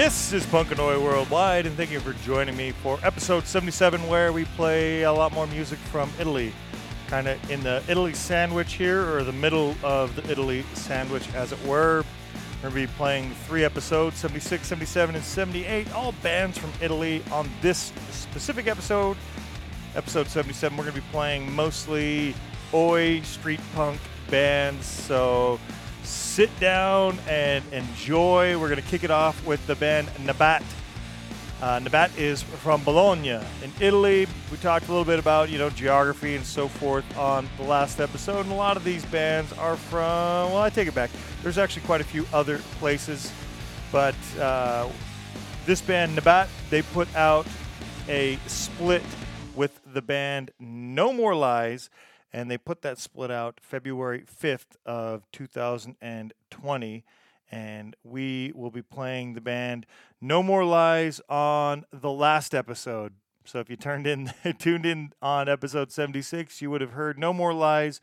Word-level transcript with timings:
This 0.00 0.32
is 0.32 0.46
Punkanoid 0.46 1.02
Worldwide, 1.02 1.66
and 1.66 1.76
thank 1.76 1.90
you 1.90 2.00
for 2.00 2.14
joining 2.24 2.56
me 2.56 2.70
for 2.70 2.98
episode 3.02 3.46
77, 3.46 4.08
where 4.08 4.32
we 4.32 4.46
play 4.56 5.02
a 5.02 5.12
lot 5.12 5.30
more 5.34 5.46
music 5.48 5.78
from 5.78 6.10
Italy. 6.18 6.54
Kind 7.08 7.28
of 7.28 7.50
in 7.50 7.62
the 7.62 7.82
Italy 7.86 8.14
sandwich 8.14 8.72
here, 8.72 9.06
or 9.14 9.24
the 9.24 9.32
middle 9.32 9.76
of 9.82 10.16
the 10.16 10.26
Italy 10.32 10.64
sandwich, 10.72 11.28
as 11.34 11.52
it 11.52 11.62
were. 11.66 12.02
We're 12.62 12.70
going 12.70 12.86
to 12.86 12.92
be 12.92 12.96
playing 12.96 13.30
three 13.46 13.62
episodes 13.62 14.16
76, 14.16 14.66
77, 14.66 15.16
and 15.16 15.22
78, 15.22 15.92
all 15.92 16.12
bands 16.22 16.56
from 16.56 16.72
Italy. 16.80 17.22
On 17.30 17.46
this 17.60 17.92
specific 18.10 18.68
episode, 18.68 19.18
episode 19.94 20.28
77, 20.28 20.78
we're 20.78 20.84
going 20.84 20.96
to 20.96 21.02
be 21.02 21.06
playing 21.12 21.54
mostly 21.54 22.34
Oi 22.72 23.20
street 23.20 23.60
punk 23.74 24.00
bands. 24.30 24.86
So 24.86 25.60
sit 26.02 26.50
down 26.60 27.18
and 27.28 27.64
enjoy. 27.72 28.58
We're 28.58 28.68
going 28.68 28.82
to 28.82 28.88
kick 28.88 29.04
it 29.04 29.10
off 29.10 29.44
with 29.46 29.64
the 29.66 29.74
band 29.76 30.08
Nabat. 30.24 30.62
Uh, 31.60 31.78
Nabat 31.78 32.16
is 32.16 32.42
from 32.42 32.82
Bologna 32.84 33.28
in 33.62 33.72
Italy. 33.80 34.26
We 34.50 34.56
talked 34.58 34.88
a 34.88 34.90
little 34.90 35.04
bit 35.04 35.18
about 35.18 35.50
you 35.50 35.58
know 35.58 35.68
geography 35.68 36.34
and 36.34 36.44
so 36.44 36.68
forth 36.68 37.04
on 37.18 37.48
the 37.58 37.64
last 37.64 38.00
episode, 38.00 38.40
and 38.40 38.52
a 38.52 38.54
lot 38.54 38.78
of 38.78 38.84
these 38.84 39.04
bands 39.06 39.52
are 39.54 39.76
from. 39.76 40.52
Well, 40.52 40.62
I 40.62 40.70
take 40.70 40.88
it 40.88 40.94
back. 40.94 41.10
There's 41.42 41.58
actually 41.58 41.82
quite 41.82 42.00
a 42.00 42.04
few 42.04 42.26
other 42.32 42.58
places, 42.78 43.30
but 43.92 44.14
uh, 44.38 44.88
this 45.66 45.82
band 45.82 46.16
Nabat 46.16 46.48
they 46.70 46.80
put 46.80 47.14
out 47.14 47.46
a 48.08 48.38
split 48.46 49.02
with 49.54 49.78
the 49.92 50.00
band 50.00 50.52
No 50.58 51.12
More 51.12 51.34
Lies 51.34 51.90
and 52.32 52.50
they 52.50 52.58
put 52.58 52.82
that 52.82 52.98
split 52.98 53.30
out 53.30 53.58
February 53.60 54.24
5th 54.24 54.76
of 54.86 55.30
2020 55.32 57.04
and 57.52 57.96
we 58.04 58.52
will 58.54 58.70
be 58.70 58.82
playing 58.82 59.34
the 59.34 59.40
band 59.40 59.86
No 60.20 60.42
More 60.42 60.64
Lies 60.64 61.20
on 61.28 61.84
the 61.92 62.10
last 62.10 62.54
episode. 62.54 63.14
So 63.44 63.58
if 63.58 63.68
you 63.68 63.76
turned 63.76 64.06
in 64.06 64.32
tuned 64.58 64.86
in 64.86 65.12
on 65.20 65.48
episode 65.48 65.90
76, 65.90 66.62
you 66.62 66.70
would 66.70 66.80
have 66.80 66.92
heard 66.92 67.18
No 67.18 67.32
More 67.32 67.52
Lies 67.52 68.00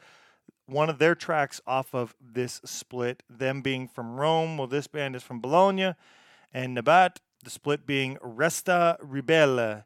one 0.67 0.89
of 0.89 0.99
their 0.99 1.15
tracks 1.15 1.61
off 1.65 1.95
of 1.95 2.13
this 2.21 2.61
split, 2.65 3.23
them 3.29 3.61
being 3.61 3.87
from 3.87 4.19
Rome. 4.19 4.57
Well, 4.57 4.67
this 4.67 4.87
band 4.87 5.15
is 5.15 5.23
from 5.23 5.39
Bologna, 5.39 5.93
and 6.53 6.77
Nabat, 6.77 7.17
the 7.43 7.49
split 7.49 7.87
being 7.87 8.17
Resta 8.17 8.99
Ribelle. 9.01 9.85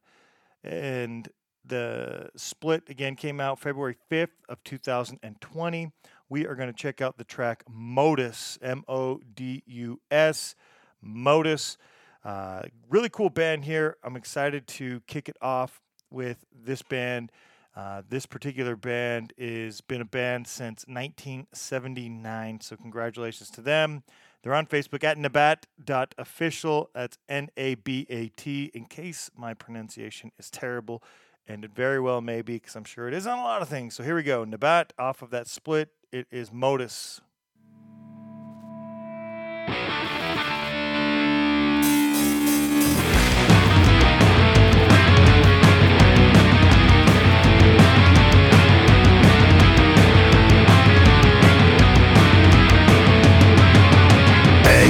And 0.64 1.30
the 1.72 2.30
split 2.36 2.84
again 2.90 3.16
came 3.16 3.40
out 3.40 3.58
February 3.58 3.96
5th 4.12 4.28
of 4.50 4.62
2020. 4.66 5.92
We 6.28 6.46
are 6.46 6.54
going 6.54 6.68
to 6.68 6.76
check 6.78 7.00
out 7.00 7.18
the 7.18 7.24
track 7.24 7.64
Modus, 7.70 8.60
M 8.62 8.84
O 8.90 9.22
D 9.34 9.64
U 9.66 10.02
S, 10.12 10.56
Modus. 11.02 11.78
Uh, 12.26 12.64
really 12.90 13.08
cool 13.08 13.30
band 13.30 13.64
here. 13.64 13.96
I'm 14.04 14.18
excited 14.18 14.68
to 14.68 15.00
kick 15.08 15.30
it 15.30 15.38
off 15.42 15.82
with 16.10 16.46
this 16.54 16.82
band. 16.82 17.32
Uh, 17.74 18.02
this 18.10 18.26
particular 18.26 18.76
band 18.76 19.32
has 19.40 19.80
been 19.80 20.02
a 20.02 20.06
band 20.06 20.48
since 20.48 20.86
1979, 20.88 22.60
so 22.60 22.76
congratulations 22.76 23.50
to 23.50 23.62
them. 23.62 24.04
They're 24.44 24.54
on 24.54 24.66
Facebook 24.66 25.06
at 25.06 25.18
nabat.official. 25.18 26.90
That's 26.94 27.18
N 27.30 27.50
A 27.56 27.76
B 27.76 28.06
A 28.10 28.28
T, 28.28 28.72
in 28.74 28.88
case 28.88 29.32
my 29.38 29.54
pronunciation 29.54 30.34
is 30.38 30.52
terrible. 30.52 31.02
And 31.48 31.66
it 31.66 31.72
very 31.74 32.00
well 32.00 32.22
may 32.22 32.42
be, 32.42 32.56
because 32.56 32.76
I'm 32.76 32.84
sure 32.86 33.08
it 33.08 33.14
is 33.14 33.28
on 33.28 33.38
a 33.38 33.44
lot 33.44 33.62
of 33.62 33.68
things. 33.68 33.96
So 33.96 34.04
here 34.04 34.16
we 34.16 34.24
go. 34.24 34.46
Nabat 34.46 34.92
off 34.98 35.22
of 35.22 35.32
that 35.32 35.48
split. 35.48 35.90
It 36.12 36.28
is 36.32 36.52
Modus. 36.52 37.22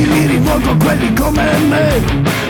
Mi 0.01 0.25
rivolgo 0.25 0.71
a 0.71 0.77
quelli 0.77 1.13
come 1.13 1.57
me 1.67 2.01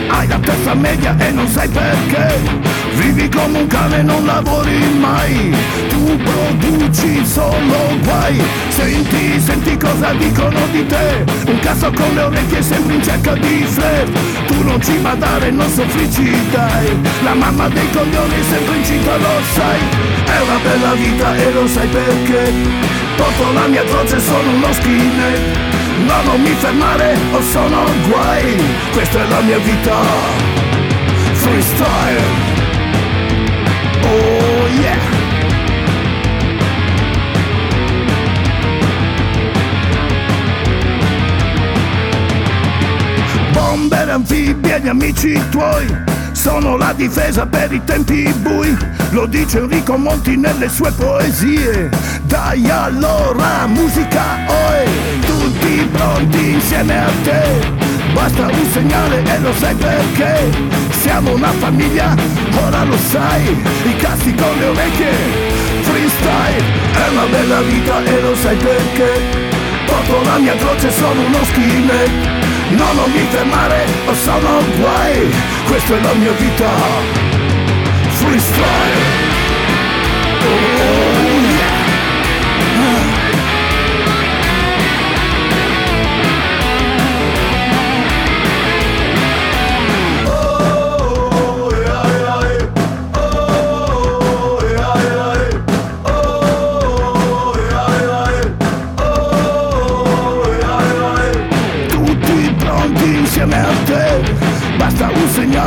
Hai 0.08 0.26
la 0.26 0.38
testa 0.38 0.74
media 0.74 1.16
e 1.18 1.30
non 1.30 1.46
sai 1.46 1.68
perché 1.68 2.71
Vivi 2.94 3.28
come 3.28 3.60
un 3.60 3.66
cane, 3.66 4.02
non 4.02 4.24
lavori 4.26 4.78
mai. 4.98 5.54
Tu 5.88 6.16
produci 6.16 7.24
solo 7.24 7.96
guai. 8.02 8.40
Senti, 8.68 9.40
senti 9.40 9.76
cosa 9.76 10.12
dicono 10.12 10.66
di 10.70 10.86
te. 10.86 11.24
Un 11.46 11.58
cazzo 11.60 11.90
con 11.92 12.14
le 12.14 12.22
orecchie 12.22 12.62
sempre 12.62 12.94
in 12.94 13.02
cerca 13.02 13.32
di 13.34 13.64
flirt 13.66 14.46
Tu 14.46 14.62
non 14.62 14.80
ci 14.82 14.92
badare, 14.98 15.50
non 15.50 15.68
soffrici 15.70 16.30
dai. 16.50 16.96
La 17.22 17.34
mamma 17.34 17.68
dei 17.68 17.90
coglioni 17.92 18.42
sempre 18.50 18.76
incinta, 18.76 19.16
lo 19.16 19.40
sai. 19.54 19.80
È 20.24 20.40
una 20.40 20.58
bella 20.62 20.92
vita 20.92 21.36
e 21.36 21.52
lo 21.52 21.66
sai 21.66 21.88
perché. 21.88 22.52
Porto 23.16 23.52
la 23.52 23.66
mia 23.68 23.84
croce, 23.84 24.20
sono 24.20 24.50
uno 24.50 24.72
skinhead. 24.72 25.40
No, 26.06 26.22
non 26.24 26.42
mi 26.42 26.54
fermare 26.58 27.16
o 27.32 27.40
sono 27.40 27.84
guai. 28.08 28.60
Questa 28.92 29.18
è 29.18 29.28
la 29.28 29.40
mia 29.40 29.58
vita. 29.58 29.94
Freestyle 31.32 32.61
Bomber, 43.52 44.10
anfibi 44.10 44.70
e 44.70 44.80
gli 44.80 44.88
amici 44.88 45.40
tuoi 45.50 46.10
sono 46.42 46.76
la 46.76 46.92
difesa 46.92 47.46
per 47.46 47.72
i 47.72 47.80
tempi 47.84 48.28
bui, 48.38 48.76
lo 49.10 49.26
dice 49.26 49.58
Enrico 49.58 49.96
Monti 49.96 50.36
nelle 50.36 50.68
sue 50.68 50.90
poesie. 50.90 51.88
Dai 52.24 52.68
allora, 52.68 53.66
musica, 53.68 54.38
oi, 54.48 55.20
tutti 55.24 55.88
pronti 55.92 56.50
insieme 56.54 56.98
a 56.98 57.10
te. 57.22 57.60
Basta 58.12 58.46
un 58.46 58.70
segnale 58.72 59.22
e 59.22 59.38
lo 59.38 59.52
sai 59.54 59.74
perché 59.76 60.91
Siamo 61.02 61.34
una 61.34 61.50
famiglia, 61.58 62.14
ora 62.64 62.84
lo 62.84 62.96
sai 62.96 63.42
I 63.84 63.96
cazzi 63.96 64.32
con 64.34 64.56
le 64.56 64.66
orecchie. 64.66 65.10
Freestyle 65.82 66.62
È 66.92 67.08
una 67.10 67.26
bella 67.26 67.60
vita 67.62 68.04
e 68.04 68.20
lo 68.20 68.36
sai 68.36 68.54
perché. 68.54 69.10
Porto 69.84 70.22
la 70.22 70.38
mia 70.38 70.54
croce, 70.54 70.92
sono 70.92 71.20
uno 71.26 71.44
skinhead 71.44 72.10
No, 72.76 72.92
non 72.92 73.10
mi 73.10 73.26
fermare 73.30 73.84
o 74.06 74.14
sono 74.14 74.62
guai. 74.78 75.28
Questa 75.66 75.92
è 75.92 76.00
la 76.02 76.12
mia 76.12 76.32
vita. 76.38 76.70
Freestyle. 78.20 79.40
Oh 80.44 81.01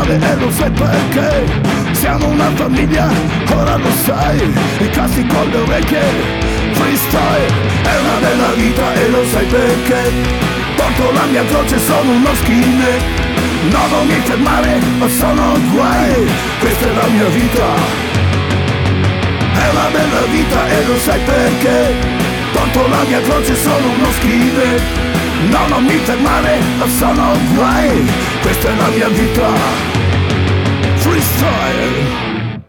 segnale 0.05 0.31
e 0.31 0.35
lo 0.39 0.51
sai 0.51 0.71
perché? 0.71 1.45
Siamo 1.91 2.27
una 2.27 2.49
famiglia, 2.53 3.09
ora 3.53 3.77
lo 3.77 3.89
sai. 4.03 4.37
I 4.79 4.89
cazzi 4.89 5.25
con 5.25 5.49
le 5.49 5.57
orecchie 5.57 6.43
Freestyle 6.73 7.47
È 7.83 7.99
una 7.99 8.17
bella 8.19 8.51
vita 8.55 8.93
e 8.93 9.09
lo 9.09 9.25
sai 9.25 9.45
perché? 9.45 10.11
Porto 10.75 11.11
la 11.11 11.25
mia 11.31 11.43
croce, 11.45 11.79
sono 11.79 12.11
uno 12.11 12.33
skinhead 12.35 13.01
No, 13.71 13.87
non 13.89 14.05
mi 14.05 14.19
fermare, 14.23 14.79
ma 14.99 15.07
sono 15.07 15.57
guai. 15.71 16.29
Questa 16.59 16.85
è 16.87 16.93
la 16.93 17.07
mia 17.07 17.25
vita. 17.29 17.65
È 19.53 19.69
una 19.71 19.87
bella 19.91 20.21
vita 20.29 20.67
e 20.67 20.85
lo 20.85 20.97
sai 20.99 21.19
perché? 21.21 21.93
Porto 22.51 22.87
la 22.87 23.03
mia 23.07 23.21
croce, 23.21 23.55
sono 23.55 23.87
uno 23.97 24.11
skinhead 24.11 24.81
No, 25.49 25.67
non 25.67 25.83
mi 25.83 25.97
fermare, 26.03 26.59
ma 26.77 26.87
sono 26.87 27.37
guai. 27.55 28.07
Questa 28.41 28.67
è 28.67 28.75
la 28.75 28.87
mia 28.95 29.07
vita 29.07 29.94
Freestyle 31.05 32.63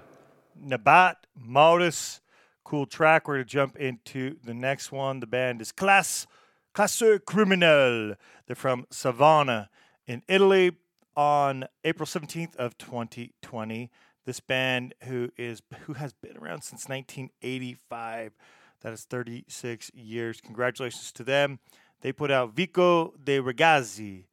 Nabat, 0.62 1.14
Modus. 1.34 2.20
Cool 2.64 2.84
track. 2.84 3.26
We're 3.26 3.36
going 3.36 3.46
to 3.46 3.50
jump 3.50 3.76
into 3.78 4.36
the 4.44 4.52
next 4.52 4.92
one. 4.92 5.20
The 5.20 5.26
band 5.26 5.62
is 5.62 5.72
Class, 5.72 6.26
Klasse 6.74 7.18
Kriminale. 7.20 8.16
They're 8.46 8.54
from 8.54 8.84
Savona 8.90 9.70
in 10.06 10.22
Italy 10.28 10.72
on 11.16 11.64
April 11.82 12.06
17th 12.06 12.54
of 12.56 12.76
2020. 12.76 13.90
This 14.26 14.40
band 14.40 14.92
who 15.04 15.30
is 15.38 15.62
who 15.86 15.94
has 15.94 16.12
been 16.12 16.36
around 16.36 16.60
since 16.60 16.90
1985. 16.90 18.36
That 18.82 18.92
is 18.92 19.04
36 19.04 19.90
years. 19.94 20.42
Congratulations 20.42 21.10
to 21.12 21.24
them. 21.24 21.58
They 22.02 22.12
put 22.12 22.30
out 22.30 22.54
Vico 22.54 23.14
de 23.24 23.38
Ragazzi. 23.38 24.24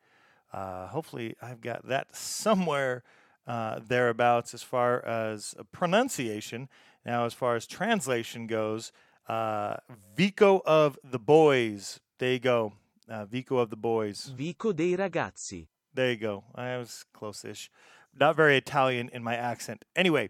Uh, 0.51 0.87
hopefully, 0.87 1.37
I've 1.41 1.61
got 1.61 1.87
that 1.87 2.13
somewhere 2.17 3.01
uh, 3.47 3.79
thereabouts 3.85 4.53
as 4.53 4.63
far 4.63 5.05
as 5.05 5.55
pronunciation. 5.71 6.69
Now, 7.05 7.25
as 7.25 7.33
far 7.33 7.55
as 7.55 7.67
translation 7.67 8.47
goes, 8.47 8.91
uh, 9.27 9.77
Vico 10.15 10.61
of 10.65 10.97
the 11.03 11.19
Boys. 11.19 11.99
There 12.19 12.33
you 12.33 12.39
go. 12.39 12.73
Uh, 13.09 13.25
Vico 13.25 13.57
of 13.57 13.69
the 13.69 13.75
Boys. 13.75 14.31
Vico 14.35 14.71
dei 14.71 14.95
ragazzi. 14.95 15.67
There 15.93 16.11
you 16.11 16.17
go. 16.17 16.43
I 16.55 16.77
was 16.77 17.05
close-ish. 17.13 17.69
Not 18.17 18.35
very 18.35 18.57
Italian 18.57 19.09
in 19.09 19.23
my 19.23 19.35
accent. 19.35 19.85
Anyway, 19.95 20.29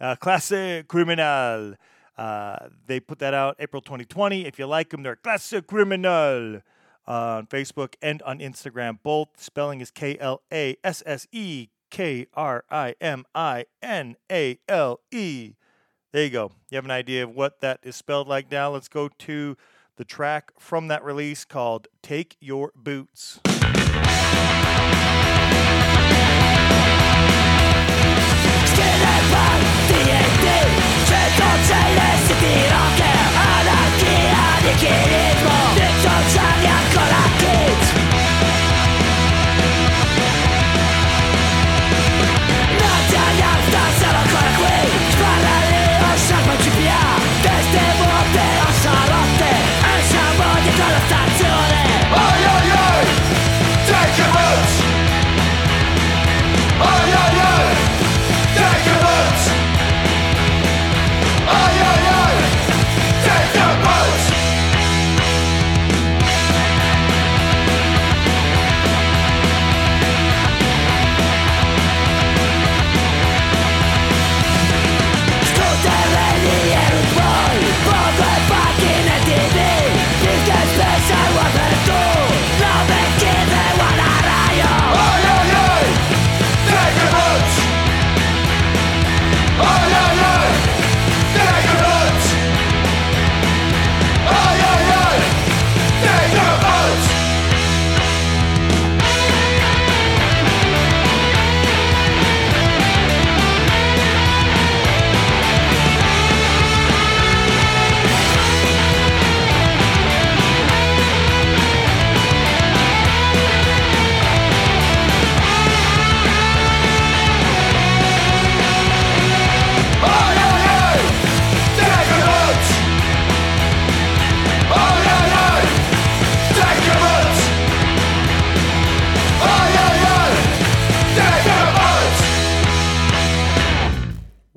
uh, 0.00 0.16
Klasse 0.16 0.84
Kriminale. 0.84 1.76
Uh, 2.16 2.68
they 2.86 2.98
put 2.98 3.18
that 3.18 3.34
out 3.34 3.56
April 3.58 3.82
2020. 3.82 4.46
If 4.46 4.58
you 4.58 4.66
like 4.66 4.90
them, 4.90 5.02
they're 5.02 5.16
Klasse 5.16 5.60
Kriminale 5.60 6.62
on 7.06 7.46
Facebook 7.46 7.94
and 8.00 8.22
on 8.22 8.38
Instagram. 8.38 8.98
Both 9.02 9.28
spelling 9.36 9.80
is 9.80 9.90
K 9.90 10.16
L 10.18 10.42
A 10.52 10.76
S 10.82 11.02
S 11.04 11.26
E 11.30 11.68
K 11.96 12.26
R 12.34 12.62
I 12.70 12.94
M 13.00 13.24
I 13.34 13.64
N 13.80 14.16
A 14.30 14.58
L 14.68 15.00
E. 15.10 15.54
There 16.12 16.24
you 16.24 16.28
go. 16.28 16.52
You 16.68 16.76
have 16.76 16.84
an 16.84 16.90
idea 16.90 17.24
of 17.24 17.34
what 17.34 17.62
that 17.62 17.80
is 17.82 17.96
spelled 17.96 18.28
like 18.28 18.50
now. 18.50 18.70
Let's 18.70 18.88
go 18.88 19.08
to 19.08 19.56
the 19.96 20.04
track 20.04 20.52
from 20.58 20.88
that 20.88 21.02
release 21.02 21.46
called 21.46 21.88
Take 22.02 22.36
Your 22.38 22.70
Boots. 22.76 23.40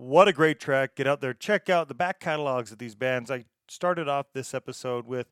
What 0.09 0.27
a 0.27 0.33
great 0.33 0.59
track. 0.59 0.95
Get 0.95 1.05
out 1.05 1.21
there, 1.21 1.35
check 1.35 1.69
out 1.69 1.87
the 1.87 1.93
back 1.93 2.19
catalogs 2.19 2.71
of 2.71 2.79
these 2.79 2.95
bands. 2.95 3.29
I 3.29 3.45
started 3.67 4.07
off 4.07 4.33
this 4.33 4.55
episode 4.55 5.05
with 5.05 5.29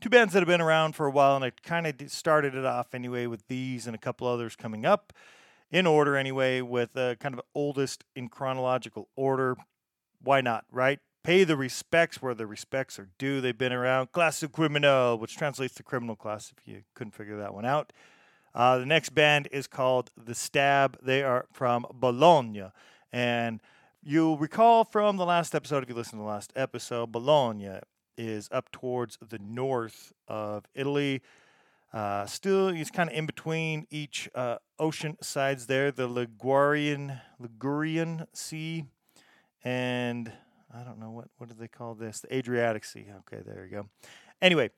two 0.00 0.08
bands 0.08 0.32
that 0.32 0.40
have 0.40 0.48
been 0.48 0.60
around 0.60 0.96
for 0.96 1.06
a 1.06 1.12
while, 1.12 1.36
and 1.36 1.44
I 1.44 1.52
kind 1.62 1.86
of 1.86 2.10
started 2.10 2.56
it 2.56 2.64
off 2.64 2.92
anyway 2.92 3.26
with 3.26 3.46
these 3.46 3.86
and 3.86 3.94
a 3.94 3.98
couple 4.00 4.26
others 4.26 4.56
coming 4.56 4.84
up 4.84 5.12
in 5.70 5.86
order 5.86 6.16
anyway, 6.16 6.60
with 6.60 6.96
uh, 6.96 7.14
kind 7.14 7.36
of 7.36 7.40
oldest 7.54 8.04
in 8.16 8.28
chronological 8.28 9.08
order. 9.14 9.56
Why 10.20 10.40
not, 10.40 10.64
right? 10.72 10.98
Pay 11.22 11.44
the 11.44 11.56
respects 11.56 12.20
where 12.20 12.34
the 12.34 12.48
respects 12.48 12.98
are 12.98 13.10
due. 13.18 13.40
They've 13.40 13.56
been 13.56 13.72
around. 13.72 14.10
Klasse 14.10 14.48
Kriminale, 14.48 15.20
which 15.20 15.36
translates 15.36 15.74
to 15.74 15.84
criminal 15.84 16.16
class 16.16 16.52
if 16.58 16.66
you 16.66 16.82
couldn't 16.94 17.14
figure 17.14 17.36
that 17.36 17.54
one 17.54 17.64
out. 17.64 17.92
Uh, 18.56 18.78
the 18.78 18.86
next 18.86 19.10
band 19.10 19.46
is 19.52 19.68
called 19.68 20.10
The 20.16 20.34
Stab. 20.34 20.98
They 21.00 21.22
are 21.22 21.46
from 21.52 21.86
Bologna. 21.94 22.72
And 23.12 23.60
you'll 24.06 24.38
recall 24.38 24.84
from 24.84 25.16
the 25.16 25.26
last 25.26 25.52
episode, 25.52 25.82
if 25.82 25.88
you 25.88 25.94
listen 25.94 26.18
to 26.18 26.22
the 26.22 26.28
last 26.28 26.52
episode, 26.54 27.10
Bologna 27.10 27.80
is 28.16 28.48
up 28.52 28.70
towards 28.70 29.18
the 29.20 29.38
north 29.40 30.12
of 30.28 30.64
Italy. 30.74 31.22
Uh, 31.92 32.24
still, 32.24 32.68
it's 32.68 32.90
kind 32.90 33.10
of 33.10 33.16
in 33.16 33.26
between 33.26 33.84
each 33.90 34.28
uh, 34.34 34.58
ocean 34.78 35.16
sides 35.20 35.66
there, 35.66 35.90
the 35.90 36.06
Ligurian 36.06 37.20
Ligurian 37.40 38.26
Sea, 38.32 38.84
and 39.64 40.30
I 40.72 40.84
don't 40.84 41.00
know 41.00 41.10
what 41.10 41.28
what 41.38 41.48
do 41.48 41.56
they 41.58 41.68
call 41.68 41.94
this? 41.94 42.20
The 42.20 42.36
Adriatic 42.36 42.84
Sea. 42.84 43.06
Okay, 43.20 43.42
there 43.44 43.64
you 43.64 43.70
go. 43.70 43.88
Anyway, 44.40 44.70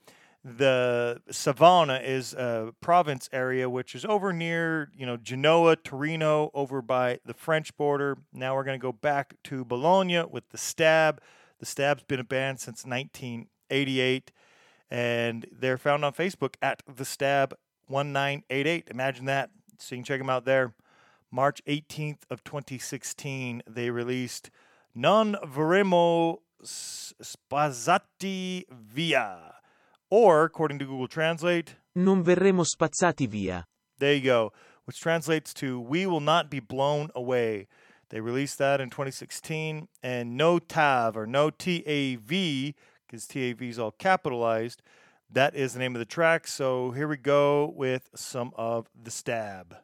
the 0.56 1.20
Savona 1.30 2.00
is 2.02 2.32
a 2.32 2.72
province 2.80 3.28
area 3.32 3.68
which 3.68 3.94
is 3.94 4.04
over 4.04 4.32
near 4.32 4.90
you 4.96 5.04
know 5.04 5.16
Genoa, 5.16 5.76
Torino, 5.76 6.50
over 6.54 6.80
by 6.80 7.18
the 7.24 7.34
French 7.34 7.76
border. 7.76 8.16
Now 8.32 8.54
we're 8.54 8.64
going 8.64 8.78
to 8.78 8.82
go 8.82 8.92
back 8.92 9.34
to 9.44 9.64
Bologna 9.64 10.22
with 10.24 10.48
the 10.50 10.58
Stab. 10.58 11.20
The 11.60 11.66
Stab's 11.66 12.02
been 12.04 12.20
a 12.20 12.24
band 12.24 12.60
since 12.60 12.84
1988 12.84 14.32
and 14.90 15.46
they're 15.52 15.78
found 15.78 16.04
on 16.04 16.12
Facebook 16.12 16.54
at 16.62 16.82
the 16.86 17.04
Stab 17.04 17.54
1988. 17.88 18.88
Imagine 18.90 19.24
that. 19.26 19.50
So 19.78 19.94
you 19.94 19.98
can 19.98 20.04
check 20.04 20.20
them 20.20 20.30
out 20.30 20.44
there. 20.44 20.74
March 21.30 21.60
18th 21.66 22.20
of 22.30 22.42
2016, 22.44 23.62
they 23.66 23.90
released 23.90 24.50
Non 24.94 25.34
Vorremmo 25.44 26.38
S- 26.62 27.14
Spazzati 27.22 28.64
Via, 28.70 29.54
or 30.10 30.44
according 30.44 30.78
to 30.78 30.84
Google 30.84 31.08
Translate, 31.08 31.76
Non 31.94 32.24
verremo 32.24 32.64
spazzati 32.64 33.28
via. 33.28 33.66
there 33.98 34.14
you 34.14 34.20
go, 34.22 34.52
which 34.84 35.00
translates 35.00 35.52
to 35.54 35.80
We 35.80 36.06
Will 36.06 36.20
Not 36.20 36.50
Be 36.50 36.60
Blown 36.60 37.10
Away. 37.14 37.66
They 38.10 38.20
released 38.20 38.58
that 38.58 38.80
in 38.80 38.88
2016, 38.90 39.88
and 40.02 40.36
No 40.36 40.58
Tav, 40.58 41.16
or 41.16 41.26
No 41.26 41.50
T 41.50 41.82
A 41.86 42.16
V, 42.16 42.74
because 43.06 43.26
T 43.26 43.50
A 43.50 43.52
V 43.52 43.68
is 43.68 43.78
all 43.78 43.90
capitalized, 43.92 44.80
that 45.30 45.54
is 45.54 45.74
the 45.74 45.78
name 45.78 45.94
of 45.94 45.98
the 45.98 46.06
track. 46.06 46.46
So 46.46 46.92
here 46.92 47.06
we 47.08 47.16
go 47.18 47.72
with 47.76 48.08
some 48.14 48.52
of 48.56 48.88
The 49.00 49.10
Stab. 49.10 49.76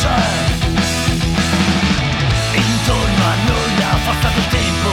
c'è. 0.00 0.22
Intorno 2.52 3.24
a 3.24 3.34
noi 3.46 3.78
la 3.78 3.96
forza 4.04 4.28
del 4.28 4.46
tempo 4.48 4.88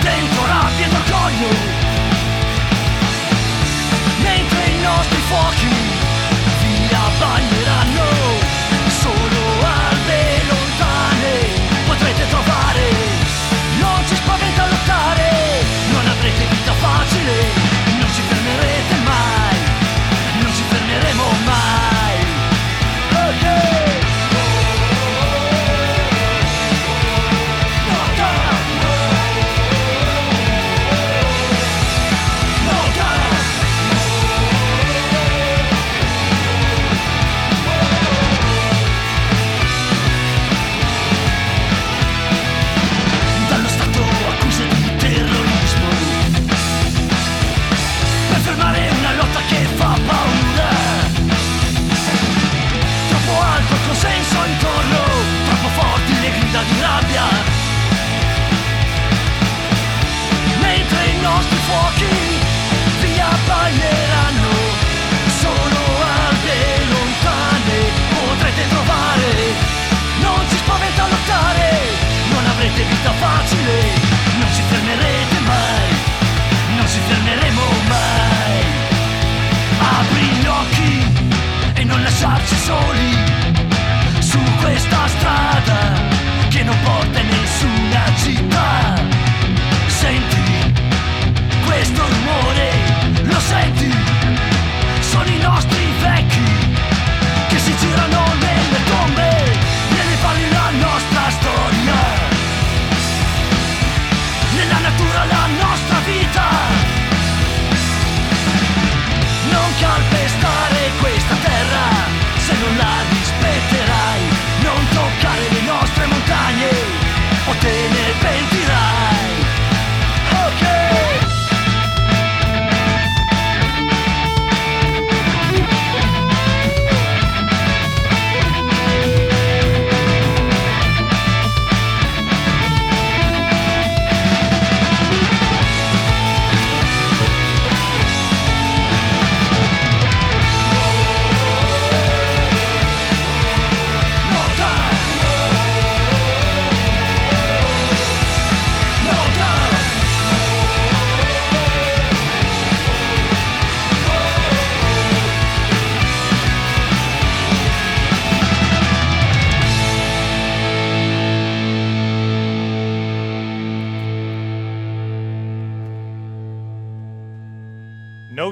Dentro 0.00 0.46
rabbia 0.46 0.86
ed 0.86 0.92
orgoglio 0.92 1.48
Mentre 4.22 4.64
i 4.66 4.80
nostri 4.80 5.20
fuochi 5.28 5.81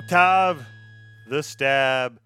No 0.00 0.06
Tav, 0.06 0.66
The 1.28 1.42
Stab. 1.42 2.20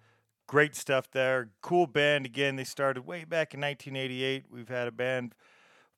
Great 0.47 0.77
stuff 0.77 1.11
there. 1.11 1.49
Cool 1.61 1.87
band. 1.87 2.25
Again, 2.25 2.55
they 2.55 2.63
started 2.63 3.05
way 3.05 3.25
back 3.25 3.53
in 3.53 3.59
1988. 3.59 4.45
We've 4.49 4.69
had 4.69 4.87
a 4.87 4.93
band 4.93 5.35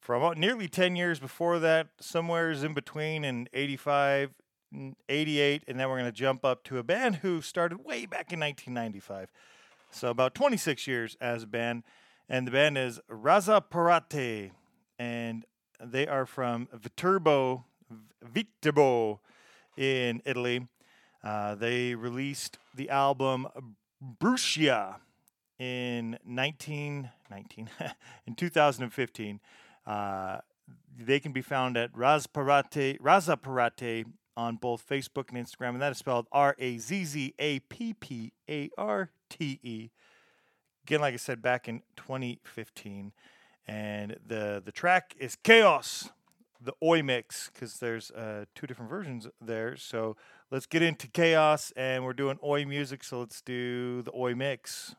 about 0.07 0.39
nearly 0.39 0.67
10 0.67 0.95
years 0.95 1.19
before 1.19 1.59
that, 1.59 1.89
somewheres 1.99 2.63
in 2.63 2.73
between 2.73 3.23
in 3.23 3.47
85, 3.53 4.31
n- 4.73 4.95
88, 5.07 5.65
and 5.67 5.79
then 5.79 5.87
we're 5.87 5.99
going 5.99 6.11
to 6.11 6.17
jump 6.17 6.43
up 6.43 6.63
to 6.63 6.79
a 6.79 6.83
band 6.83 7.17
who 7.17 7.41
started 7.41 7.85
way 7.85 8.07
back 8.07 8.33
in 8.33 8.39
1995. 8.39 9.29
So 9.91 10.09
about 10.09 10.33
26 10.33 10.87
years 10.87 11.15
as 11.21 11.43
a 11.43 11.47
band. 11.47 11.83
And 12.27 12.47
the 12.47 12.51
band 12.51 12.79
is 12.79 12.99
Raza 13.07 13.61
Parate. 13.69 14.49
And 14.97 15.45
they 15.79 16.07
are 16.07 16.25
from 16.25 16.69
Viterbo, 16.73 17.65
Viterbo 18.23 19.19
in 19.77 20.23
Italy. 20.25 20.67
Uh, 21.27 21.55
they 21.55 21.93
released 21.93 22.57
the 22.73 22.89
album 22.89 23.49
Brucia 24.01 24.95
in 25.59 26.17
19, 26.25 27.09
19 27.29 27.69
in 28.27 28.33
2015. 28.33 29.41
Uh, 29.85 30.37
they 30.97 31.19
can 31.19 31.33
be 31.33 31.41
found 31.41 31.75
at 31.75 31.91
Razparate, 31.91 32.97
Razaparate 33.01 34.05
on 34.37 34.55
both 34.55 34.87
Facebook 34.87 35.25
and 35.33 35.45
Instagram, 35.45 35.71
and 35.71 35.81
that 35.81 35.91
is 35.91 35.97
spelled 35.97 36.27
R 36.31 36.55
A 36.59 36.77
Z 36.77 37.03
Z 37.03 37.33
A 37.39 37.59
P 37.59 37.93
P 37.93 38.31
A 38.49 38.69
R 38.77 39.09
T 39.29 39.59
E. 39.63 39.89
Again, 40.85 41.01
like 41.01 41.13
I 41.13 41.17
said, 41.17 41.41
back 41.41 41.67
in 41.67 41.81
2015, 41.97 43.11
and 43.67 44.15
the 44.25 44.61
the 44.63 44.71
track 44.71 45.13
is 45.19 45.35
Chaos, 45.35 46.07
the 46.61 46.71
Oi 46.81 47.03
mix, 47.03 47.49
because 47.53 47.79
there's 47.79 48.11
uh, 48.11 48.45
two 48.55 48.65
different 48.65 48.89
versions 48.89 49.27
there. 49.41 49.75
So 49.75 50.15
let's 50.51 50.65
get 50.65 50.81
into 50.81 51.07
Chaos, 51.07 51.71
and 51.75 52.03
we're 52.03 52.13
doing 52.13 52.39
Oi 52.43 52.65
music, 52.65 53.03
so 53.03 53.19
let's 53.19 53.41
do 53.41 54.01
the 54.01 54.11
Oi 54.15 54.35
mix. 54.35 54.95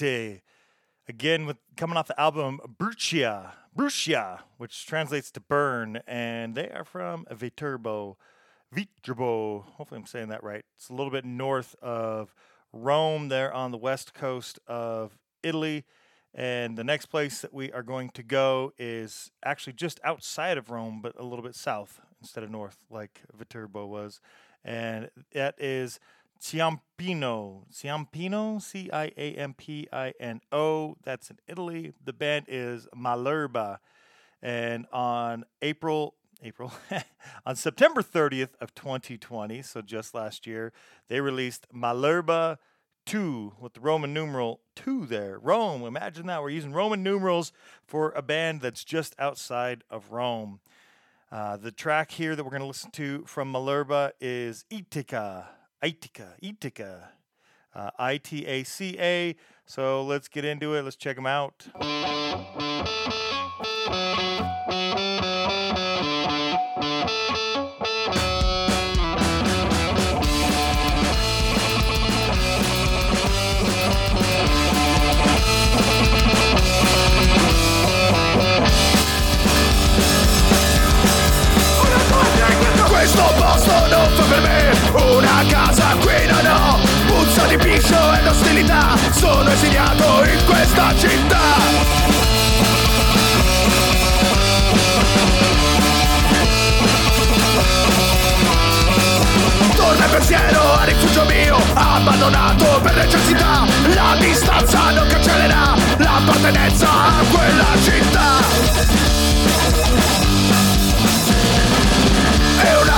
Again, 0.00 1.46
with 1.46 1.56
coming 1.76 1.96
off 1.96 2.06
the 2.08 2.20
album 2.20 2.60
Brucia, 2.78 3.52
Brucia, 3.74 4.40
which 4.56 4.86
translates 4.86 5.30
to 5.32 5.40
burn, 5.40 6.00
and 6.06 6.54
they 6.54 6.68
are 6.68 6.84
from 6.84 7.26
Viterbo, 7.30 8.16
Viterbo. 8.70 9.60
Hopefully, 9.76 10.00
I'm 10.00 10.06
saying 10.06 10.28
that 10.28 10.44
right. 10.44 10.64
It's 10.76 10.88
a 10.88 10.94
little 10.94 11.10
bit 11.10 11.24
north 11.24 11.74
of 11.80 12.34
Rome, 12.72 13.28
there 13.28 13.52
on 13.52 13.70
the 13.70 13.78
west 13.78 14.14
coast 14.14 14.58
of 14.66 15.16
Italy. 15.42 15.84
And 16.34 16.76
the 16.76 16.84
next 16.84 17.06
place 17.06 17.40
that 17.40 17.54
we 17.54 17.72
are 17.72 17.82
going 17.82 18.10
to 18.10 18.22
go 18.22 18.72
is 18.78 19.30
actually 19.44 19.72
just 19.72 19.98
outside 20.04 20.58
of 20.58 20.70
Rome, 20.70 21.00
but 21.02 21.18
a 21.18 21.24
little 21.24 21.42
bit 21.42 21.54
south 21.54 22.00
instead 22.20 22.44
of 22.44 22.50
north, 22.50 22.84
like 22.90 23.22
Viterbo 23.36 23.86
was. 23.86 24.20
And 24.64 25.08
that 25.32 25.54
is 25.58 25.98
Ciampino. 26.40 27.64
Ciampino, 27.72 28.60
C 28.60 28.90
I 28.92 29.12
A 29.16 29.34
M 29.34 29.54
P 29.54 29.88
I 29.92 30.12
N 30.20 30.40
O. 30.52 30.96
That's 31.02 31.30
in 31.30 31.38
Italy. 31.46 31.92
The 32.04 32.12
band 32.12 32.46
is 32.48 32.86
Malerba. 32.96 33.78
And 34.40 34.86
on 34.92 35.44
April 35.62 36.14
April 36.42 36.72
on 37.46 37.56
September 37.56 38.02
30th 38.02 38.50
of 38.60 38.74
2020, 38.74 39.62
so 39.62 39.82
just 39.82 40.14
last 40.14 40.46
year, 40.46 40.72
they 41.08 41.20
released 41.20 41.66
Malerba 41.74 42.58
2 43.06 43.54
with 43.58 43.74
the 43.74 43.80
Roman 43.80 44.14
numeral 44.14 44.60
2 44.76 45.06
there. 45.06 45.38
Rome, 45.38 45.82
imagine 45.82 46.26
that. 46.26 46.42
We're 46.42 46.50
using 46.50 46.72
Roman 46.72 47.02
numerals 47.02 47.52
for 47.86 48.12
a 48.12 48.22
band 48.22 48.60
that's 48.60 48.84
just 48.84 49.16
outside 49.18 49.82
of 49.90 50.12
Rome. 50.12 50.60
Uh, 51.32 51.56
the 51.56 51.72
track 51.72 52.10
here 52.12 52.36
that 52.36 52.44
we're 52.44 52.50
going 52.50 52.60
to 52.60 52.66
listen 52.66 52.90
to 52.92 53.24
from 53.26 53.52
Malerba 53.52 54.12
is 54.20 54.64
Itaca. 54.70 55.46
Itaca. 55.82 56.34
Itaca. 56.42 57.08
Uh, 57.74 57.90
I 57.98 58.18
T 58.18 58.46
A 58.46 58.64
C 58.64 58.96
A. 58.98 59.36
So 59.66 60.02
let's 60.02 60.28
get 60.28 60.44
into 60.44 60.74
it. 60.74 60.82
Let's 60.82 60.96
check 60.96 61.16
them 61.16 61.26
out. 61.26 61.68
Fa 84.18 84.24
per 84.24 84.40
me. 84.40 85.12
Una 85.16 85.44
casa 85.48 85.96
qui 86.00 86.26
non 86.26 86.46
ho. 86.46 86.78
Puzza 87.06 87.46
di 87.46 87.56
piscio 87.56 88.12
ed 88.14 88.26
ostilità. 88.26 88.96
Sono 89.12 89.48
esiliato 89.50 90.24
in 90.24 90.44
questa 90.44 90.94
città. 90.96 91.46
Torna 99.76 100.04
il 100.04 100.10
pensiero 100.10 100.74
a 100.74 100.84
rifugio 100.84 101.24
mio 101.24 101.56
Abbandonato 101.74 102.80
per 102.82 102.96
necessità. 102.96 103.64
La 103.94 104.16
distanza 104.18 104.90
non 104.90 105.06
cancellerà 105.06 105.74
L'appartenenza 105.98 106.88
a 106.88 107.22
quella 107.30 107.66
città 107.82 109.07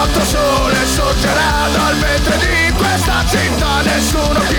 e 0.00 0.02
altro 0.02 0.24
sole 0.24 0.86
sorgerà 0.86 1.68
dal 1.74 1.96
ventre 1.96 2.38
di 2.38 2.72
questa 2.72 3.24
città 3.26 3.82
Nessuno 3.82 4.49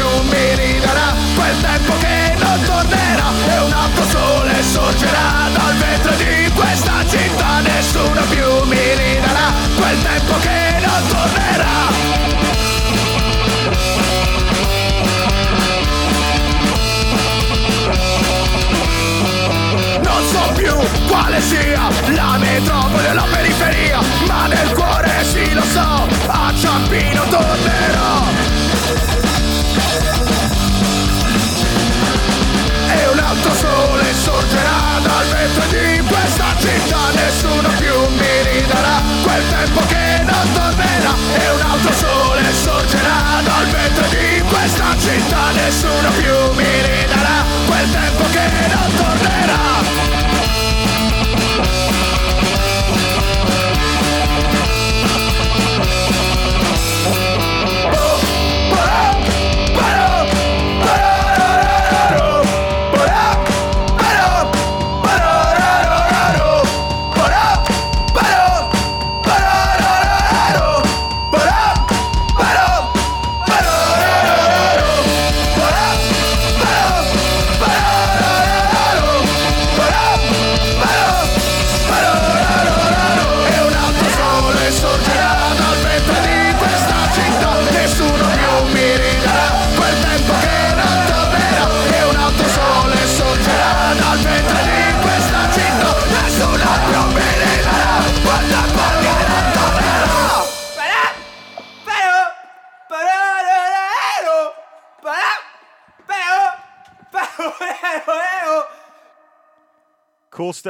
quale 21.07 21.41
sia 21.41 21.89
la 22.15 22.37
metropoli 22.37 23.07
o 23.07 23.13
la 23.13 23.27
periferia 23.31 23.99
Ma 24.27 24.47
nel 24.47 24.71
cuore 24.73 25.23
sì 25.23 25.53
lo 25.53 25.63
so, 25.63 26.07
a 26.27 26.53
Ciampino 26.55 27.23
tornerò. 27.29 28.23
E 32.93 33.07
un 33.11 33.19
altro 33.19 33.53
sole 33.53 34.13
sorgerà 34.13 34.99
dal 35.01 35.25
vetro 35.27 35.63
di 35.69 36.01
questa 36.05 36.45
città 36.57 36.97
Nessuno 37.13 37.69
più 37.77 37.95
mi 38.17 38.51
ridarà 38.51 39.01
quel 39.23 39.43
tempo 39.49 39.81
che 39.87 40.23
non 40.23 40.51
tornerà. 40.53 41.13
E 41.37 41.49
un 41.49 41.61
altro 41.71 41.93
sole 41.93 42.53
sorgerà 42.53 43.41
dal 43.43 43.65
vetro 43.67 44.05
di 44.07 44.41
questa 44.41 44.95
città 44.97 45.51
Nessuno 45.51 46.09
più 46.11 46.53
mi 46.55 46.81
ridarà 46.81 47.45
quel 47.65 47.91
tempo 47.91 48.23
che 48.31 48.67
non 48.73 48.93
tornerà 48.95 49.90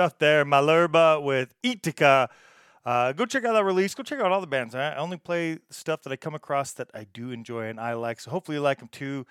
stuff 0.02 0.18
there. 0.18 0.44
Malerba 0.44 1.22
with 1.22 1.54
Itaca. 1.62 2.28
Uh, 2.84 3.12
go 3.12 3.24
check 3.24 3.46
out 3.46 3.54
that 3.54 3.64
release. 3.64 3.94
Go 3.94 4.02
check 4.02 4.20
out 4.20 4.32
all 4.32 4.42
the 4.42 4.48
bands. 4.48 4.74
I 4.74 4.96
only 4.96 5.18
play 5.18 5.60
stuff 5.70 6.02
that 6.02 6.12
I 6.12 6.16
come 6.16 6.34
across 6.34 6.72
that 6.74 6.90
I 6.92 7.06
do 7.14 7.30
enjoy 7.30 7.68
and 7.68 7.80
I 7.80 7.94
like. 7.94 8.20
So 8.20 8.32
hopefully 8.32 8.58
you 8.58 8.64
like 8.64 8.80
them 8.80 8.88
too. 8.88 9.28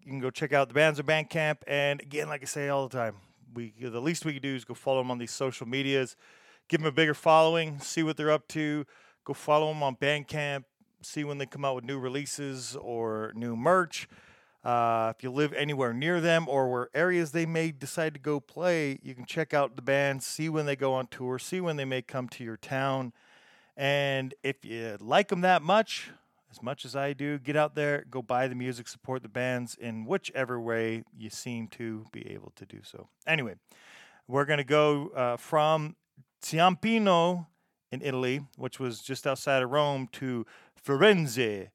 You 0.00 0.10
can 0.10 0.18
go 0.18 0.30
check 0.30 0.52
out 0.52 0.66
the 0.66 0.74
bands 0.74 0.98
of 0.98 1.06
Bandcamp. 1.06 1.58
And 1.68 2.00
again, 2.00 2.26
like 2.26 2.42
I 2.42 2.46
say 2.46 2.68
all 2.68 2.88
the 2.88 2.96
time, 2.96 3.14
we 3.54 3.72
the 3.80 4.00
least 4.00 4.24
we 4.24 4.32
can 4.32 4.42
do 4.42 4.56
is 4.56 4.64
go 4.64 4.74
follow 4.74 4.98
them 4.98 5.12
on 5.12 5.18
these 5.18 5.30
social 5.30 5.68
medias, 5.68 6.16
give 6.66 6.80
them 6.80 6.88
a 6.88 6.92
bigger 6.92 7.14
following, 7.14 7.78
see 7.78 8.02
what 8.02 8.16
they're 8.16 8.32
up 8.32 8.48
to. 8.48 8.86
Go 9.24 9.34
follow 9.34 9.68
them 9.68 9.84
on 9.84 9.94
Bandcamp, 9.94 10.64
see 11.00 11.22
when 11.22 11.38
they 11.38 11.46
come 11.46 11.64
out 11.64 11.76
with 11.76 11.84
new 11.84 12.00
releases 12.00 12.74
or 12.74 13.32
new 13.36 13.54
merch. 13.54 14.08
Uh, 14.64 15.12
if 15.16 15.22
you 15.22 15.30
live 15.30 15.52
anywhere 15.52 15.92
near 15.92 16.20
them 16.20 16.46
or 16.48 16.70
where 16.70 16.88
areas 16.92 17.30
they 17.30 17.46
may 17.46 17.70
decide 17.70 18.12
to 18.14 18.20
go 18.20 18.40
play, 18.40 18.98
you 19.02 19.14
can 19.14 19.24
check 19.24 19.54
out 19.54 19.76
the 19.76 19.82
band, 19.82 20.22
see 20.22 20.48
when 20.48 20.66
they 20.66 20.76
go 20.76 20.94
on 20.94 21.06
tour, 21.06 21.38
see 21.38 21.60
when 21.60 21.76
they 21.76 21.84
may 21.84 22.02
come 22.02 22.28
to 22.28 22.42
your 22.42 22.56
town. 22.56 23.12
And 23.76 24.34
if 24.42 24.64
you 24.64 24.96
like 25.00 25.28
them 25.28 25.42
that 25.42 25.62
much, 25.62 26.10
as 26.50 26.62
much 26.62 26.84
as 26.84 26.96
I 26.96 27.12
do, 27.12 27.38
get 27.38 27.56
out 27.56 27.76
there, 27.76 28.04
go 28.10 28.20
buy 28.20 28.48
the 28.48 28.54
music, 28.54 28.88
support 28.88 29.22
the 29.22 29.28
bands 29.28 29.76
in 29.76 30.04
whichever 30.04 30.60
way 30.60 31.04
you 31.16 31.30
seem 31.30 31.68
to 31.68 32.06
be 32.12 32.28
able 32.30 32.52
to 32.56 32.66
do 32.66 32.80
so. 32.82 33.08
Anyway, 33.26 33.54
we're 34.26 34.44
going 34.44 34.58
to 34.58 34.64
go 34.64 35.08
uh, 35.14 35.36
from 35.36 35.94
Ciampino 36.42 37.46
in 37.92 38.02
Italy, 38.02 38.44
which 38.56 38.80
was 38.80 39.00
just 39.00 39.26
outside 39.26 39.62
of 39.62 39.70
Rome, 39.70 40.08
to 40.12 40.44
Firenze 40.84 41.68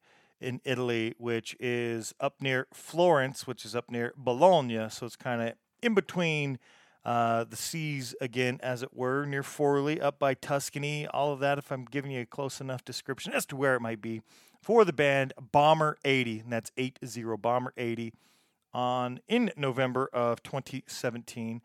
in 0.44 0.60
Italy, 0.64 1.14
which 1.18 1.56
is 1.58 2.14
up 2.20 2.40
near 2.40 2.66
Florence, 2.72 3.46
which 3.46 3.64
is 3.64 3.74
up 3.74 3.90
near 3.90 4.12
Bologna. 4.16 4.88
So 4.90 5.06
it's 5.06 5.16
kind 5.16 5.42
of 5.42 5.54
in 5.82 5.94
between 5.94 6.58
uh, 7.04 7.44
the 7.44 7.56
seas 7.56 8.14
again, 8.20 8.58
as 8.62 8.82
it 8.82 8.94
were, 8.94 9.24
near 9.24 9.42
Forli, 9.42 10.00
up 10.00 10.18
by 10.18 10.34
Tuscany. 10.34 11.06
All 11.06 11.32
of 11.32 11.40
that, 11.40 11.58
if 11.58 11.70
I'm 11.72 11.84
giving 11.84 12.10
you 12.10 12.22
a 12.22 12.26
close 12.26 12.60
enough 12.60 12.84
description 12.84 13.32
as 13.32 13.44
to 13.46 13.56
where 13.56 13.74
it 13.74 13.80
might 13.80 14.00
be, 14.00 14.22
for 14.62 14.84
the 14.84 14.92
band 14.92 15.32
Bomber 15.52 15.98
80, 16.04 16.40
and 16.40 16.52
that's 16.52 16.70
80 16.76 17.24
Bomber 17.38 17.72
80. 17.76 18.12
On 18.72 19.20
in 19.28 19.52
November 19.56 20.08
of 20.12 20.42
2017, 20.42 21.62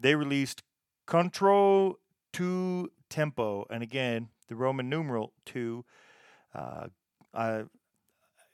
they 0.00 0.14
released 0.14 0.62
Contro 1.06 1.98
to 2.32 2.90
Tempo, 3.08 3.66
and 3.70 3.82
again 3.82 4.28
the 4.48 4.56
Roman 4.56 4.88
numeral 4.88 5.32
two. 5.44 5.84
Uh, 6.54 6.88
I 7.32 7.64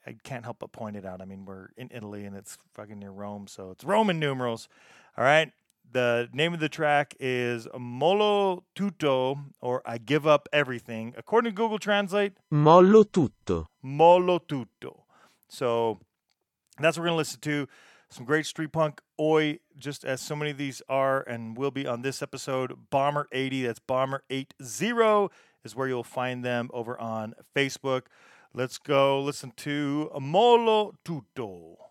I 0.05 0.15
can't 0.23 0.43
help 0.43 0.59
but 0.59 0.71
point 0.71 0.95
it 0.95 1.05
out. 1.05 1.21
I 1.21 1.25
mean, 1.25 1.45
we're 1.45 1.69
in 1.77 1.89
Italy 1.93 2.25
and 2.25 2.35
it's 2.35 2.57
fucking 2.73 2.99
near 2.99 3.11
Rome, 3.11 3.47
so 3.47 3.71
it's 3.71 3.83
Roman 3.83 4.19
numerals. 4.19 4.67
All 5.17 5.23
right. 5.23 5.51
The 5.91 6.29
name 6.33 6.53
of 6.53 6.59
the 6.59 6.67
track 6.67 7.15
is 7.19 7.67
Molo 7.77 8.65
Tutto, 8.75 9.39
or 9.61 9.81
I 9.85 9.97
Give 9.97 10.25
Up 10.27 10.49
Everything. 10.51 11.13
According 11.15 11.51
to 11.51 11.55
Google 11.55 11.77
Translate, 11.79 12.33
Mollo 12.49 13.03
tutto. 13.03 13.67
Molo 13.81 14.39
Tutto. 14.39 15.05
So 15.47 15.99
that's 16.79 16.97
what 16.97 17.03
we're 17.03 17.09
going 17.09 17.15
to 17.15 17.17
listen 17.17 17.39
to. 17.41 17.67
Some 18.09 18.25
great 18.25 18.45
street 18.45 18.71
punk, 18.71 18.99
oi, 19.19 19.59
just 19.77 20.03
as 20.03 20.21
so 20.21 20.35
many 20.35 20.51
of 20.51 20.57
these 20.57 20.81
are 20.89 21.21
and 21.21 21.57
will 21.57 21.71
be 21.71 21.87
on 21.87 22.01
this 22.01 22.21
episode. 22.21 22.89
Bomber 22.89 23.27
80, 23.31 23.65
that's 23.65 23.79
Bomber 23.79 24.23
80 24.29 24.49
is 25.63 25.75
where 25.75 25.87
you'll 25.87 26.03
find 26.03 26.43
them 26.43 26.69
over 26.73 26.99
on 26.99 27.33
Facebook. 27.55 28.03
Let's 28.57 28.77
go 28.77 29.19
listen 29.19 29.51
to 29.57 30.09
Molo 30.17 30.93
Tutto. 31.03 31.84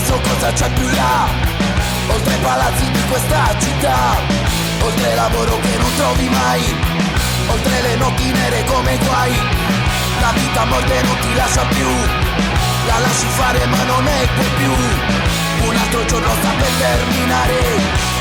Chiesto 0.00 0.18
cosa 0.30 0.50
c'è 0.52 0.70
più 0.72 0.88
là? 0.88 1.28
Oltre 2.08 2.32
ai 2.32 2.40
palazzi 2.40 2.90
di 2.90 3.02
questa 3.10 3.54
città 3.58 4.16
Oltre 4.80 5.14
lavoro 5.14 5.60
che 5.60 5.76
non 5.76 5.94
trovi 5.94 6.26
mai 6.30 6.74
Oltre 7.48 7.82
le 7.82 7.96
notti 7.96 8.32
nere 8.32 8.64
come 8.64 8.94
i 8.94 8.98
guai 8.98 9.36
La 10.20 10.32
vita 10.32 10.62
a 10.62 10.64
morte 10.64 11.02
non 11.02 11.18
ti 11.18 11.34
lascia 11.34 11.66
più 11.66 11.86
La 12.86 12.98
lasci 12.98 13.26
fare 13.26 13.66
ma 13.66 13.82
non 13.84 14.02
ne 14.04 14.26
puoi 14.34 14.50
più. 14.56 14.72
Un 15.68 15.76
altro 15.76 16.04
giorno 16.06 16.32
sta 16.40 16.48
per 16.48 16.70
terminare 16.78 17.60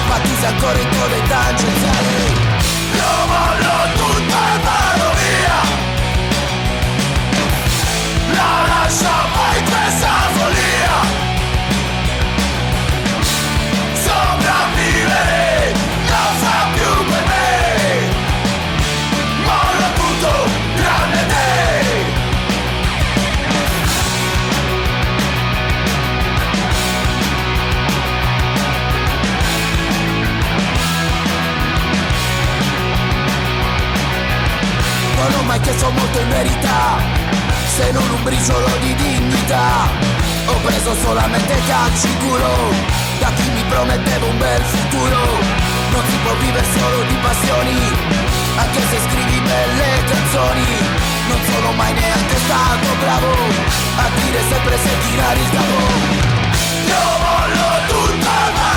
Ma 0.10 0.16
tu 0.18 0.30
sei 0.38 0.50
ancora 0.50 0.80
in 0.80 0.90
coda 0.90 1.16
tangenziale 1.30 2.16
Io 2.92 3.14
mollo 3.32 3.78
tutto 3.96 4.36
e 4.36 4.60
vado 4.68 5.08
La 8.36 8.68
lascio 8.68 9.16
mai 9.34 9.64
questa 9.64 10.29
Mai 35.70 35.78
chiesto 35.78 35.92
molto 35.92 36.20
in 36.20 36.30
verità. 36.30 36.98
Se 37.78 37.92
non 37.92 38.10
un 38.10 38.24
briciolo 38.24 38.70
di 38.82 38.96
dignità 38.96 39.86
Ho 40.48 40.58
preso 40.66 40.96
solamente 40.96 41.54
calci 41.68 42.08
in 42.10 42.18
Da 43.20 43.30
chi 43.36 43.52
mi 43.52 43.64
prometteva 43.70 44.26
un 44.26 44.38
bel 44.40 44.64
futuro. 44.64 45.20
Non 45.92 46.02
si 46.10 46.18
può 46.24 46.34
vivere 46.42 46.66
solo 46.76 47.04
di 47.04 47.16
passioni 47.22 47.78
Anche 48.58 48.82
se 48.82 48.98
scrivi 48.98 49.40
belle 49.42 49.92
canzoni. 50.10 50.66
Non 51.30 51.40
sono 51.54 51.72
mai 51.74 51.94
neanche 51.94 52.38
stato 52.46 52.88
bravo 53.02 53.32
A 54.02 54.10
dire 54.18 54.42
sempre 54.50 54.76
se 54.76 54.90
tirare 55.06 55.40
il 55.40 55.50
capo 55.52 55.78
Io 56.90 57.06
mollo 57.22 57.70
tutto 57.90 58.28
e 58.66 58.69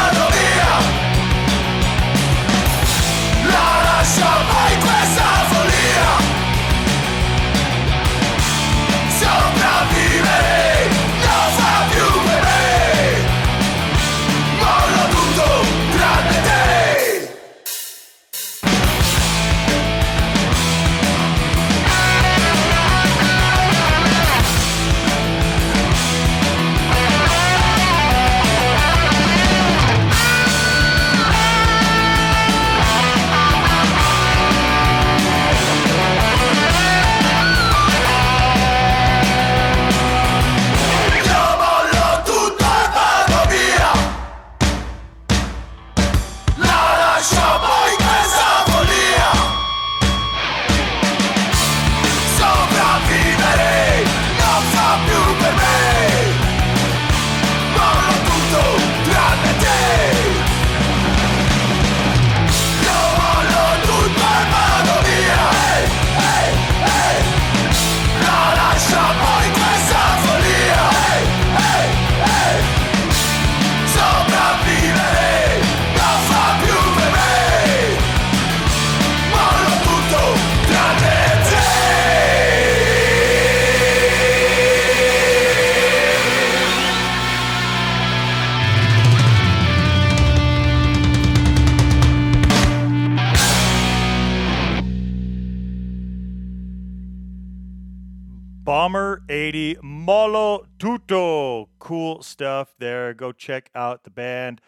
Molo 100.02 100.66
Tutto. 100.80 101.68
Cool 101.78 102.22
stuff 102.22 102.74
there. 102.80 103.14
Go 103.14 103.30
check 103.30 103.70
out 103.72 104.02
the 104.02 104.10
band. 104.10 104.60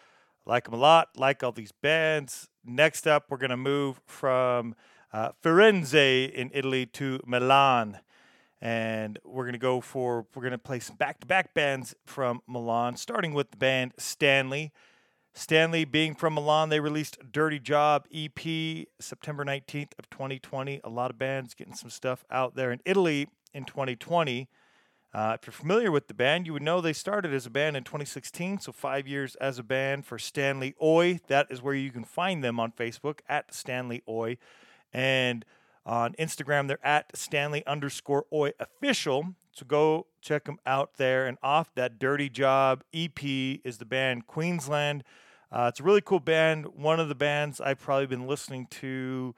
Like 0.45 0.63
them 0.63 0.75
a 0.75 0.77
lot. 0.77 1.09
Like 1.17 1.43
all 1.43 1.51
these 1.51 1.73
bands. 1.73 2.47
Next 2.63 3.05
up, 3.05 3.25
we're 3.27 3.37
going 3.37 3.49
to 3.49 3.57
move 3.57 3.99
from 4.05 4.75
uh, 5.11 5.31
Firenze 5.43 6.31
in 6.31 6.51
Italy 6.53 6.85
to 6.85 7.19
Milan. 7.25 7.99
And 8.61 9.19
we're 9.25 9.43
going 9.43 9.51
to 9.51 9.59
go 9.59 9.81
for, 9.81 10.25
we're 10.33 10.41
going 10.41 10.51
to 10.51 10.57
play 10.57 10.79
some 10.79 10.95
back 10.95 11.19
to 11.19 11.27
back 11.27 11.53
bands 11.53 11.93
from 12.05 12.39
Milan, 12.47 12.95
starting 12.95 13.33
with 13.33 13.51
the 13.51 13.57
band 13.57 13.91
Stanley. 13.97 14.71
Stanley, 15.33 15.83
being 15.83 16.15
from 16.15 16.35
Milan, 16.35 16.69
they 16.69 16.79
released 16.79 17.17
Dirty 17.29 17.59
Job 17.59 18.07
EP 18.09 18.87
September 19.01 19.43
19th 19.43 19.91
of 19.99 20.09
2020. 20.09 20.79
A 20.85 20.89
lot 20.89 21.11
of 21.11 21.17
bands 21.17 21.53
getting 21.53 21.75
some 21.75 21.89
stuff 21.89 22.23
out 22.31 22.55
there 22.55 22.71
in 22.71 22.79
Italy 22.85 23.27
in 23.53 23.65
2020. 23.65 24.47
Uh, 25.15 25.37
if 25.39 25.47
you're 25.47 25.53
familiar 25.53 25.93
with 25.93 26.09
the 26.09 26.13
band, 26.13 26.45
you 26.45 26.51
would 26.51 26.61
know 26.61 26.81
they 26.81 26.91
started 26.91 27.33
as 27.33 27.45
a 27.45 27.49
band 27.49 27.77
in 27.77 27.85
2016, 27.85 28.59
so 28.59 28.73
five 28.73 29.07
years 29.07 29.35
as 29.35 29.57
a 29.57 29.63
band 29.63 30.05
for 30.05 30.19
Stanley 30.19 30.75
Oi. 30.83 31.21
That 31.27 31.47
is 31.49 31.61
where 31.61 31.73
you 31.73 31.89
can 31.89 32.03
find 32.03 32.43
them 32.43 32.59
on 32.59 32.73
Facebook 32.73 33.19
at 33.29 33.53
Stanley 33.53 34.03
Oi. 34.09 34.37
And 34.91 35.45
on 35.85 36.15
Instagram, 36.15 36.67
they're 36.67 36.85
at 36.85 37.15
Stanley 37.15 37.65
underscore 37.65 38.25
Oi 38.33 38.51
official. 38.59 39.35
So 39.53 39.65
go 39.65 40.07
check 40.19 40.43
them 40.43 40.57
out 40.65 40.97
there. 40.97 41.27
And 41.27 41.37
off 41.41 41.73
that 41.75 41.97
Dirty 41.97 42.27
Job 42.27 42.83
EP 42.93 43.23
is 43.23 43.77
the 43.77 43.85
band 43.85 44.27
Queensland. 44.27 45.05
Uh, 45.49 45.67
it's 45.69 45.79
a 45.79 45.83
really 45.83 46.01
cool 46.01 46.19
band. 46.19 46.65
One 46.75 46.99
of 46.99 47.07
the 47.07 47.15
bands 47.15 47.61
I've 47.61 47.79
probably 47.79 48.07
been 48.07 48.27
listening 48.27 48.67
to 48.81 49.33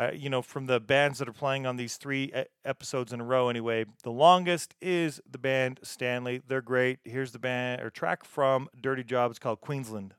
uh, 0.00 0.10
you 0.14 0.30
know, 0.30 0.40
from 0.40 0.64
the 0.64 0.80
bands 0.80 1.18
that 1.18 1.28
are 1.28 1.32
playing 1.32 1.66
on 1.66 1.76
these 1.76 1.98
three 1.98 2.32
episodes 2.64 3.12
in 3.12 3.20
a 3.20 3.24
row, 3.24 3.50
anyway, 3.50 3.84
the 4.02 4.10
longest 4.10 4.74
is 4.80 5.20
the 5.30 5.36
band 5.36 5.78
Stanley. 5.82 6.40
They're 6.48 6.62
great. 6.62 7.00
Here's 7.04 7.32
the 7.32 7.38
band 7.38 7.82
or 7.82 7.90
track 7.90 8.24
from 8.24 8.68
Dirty 8.80 9.04
Jobs 9.04 9.38
called 9.38 9.60
Queensland. 9.60 10.14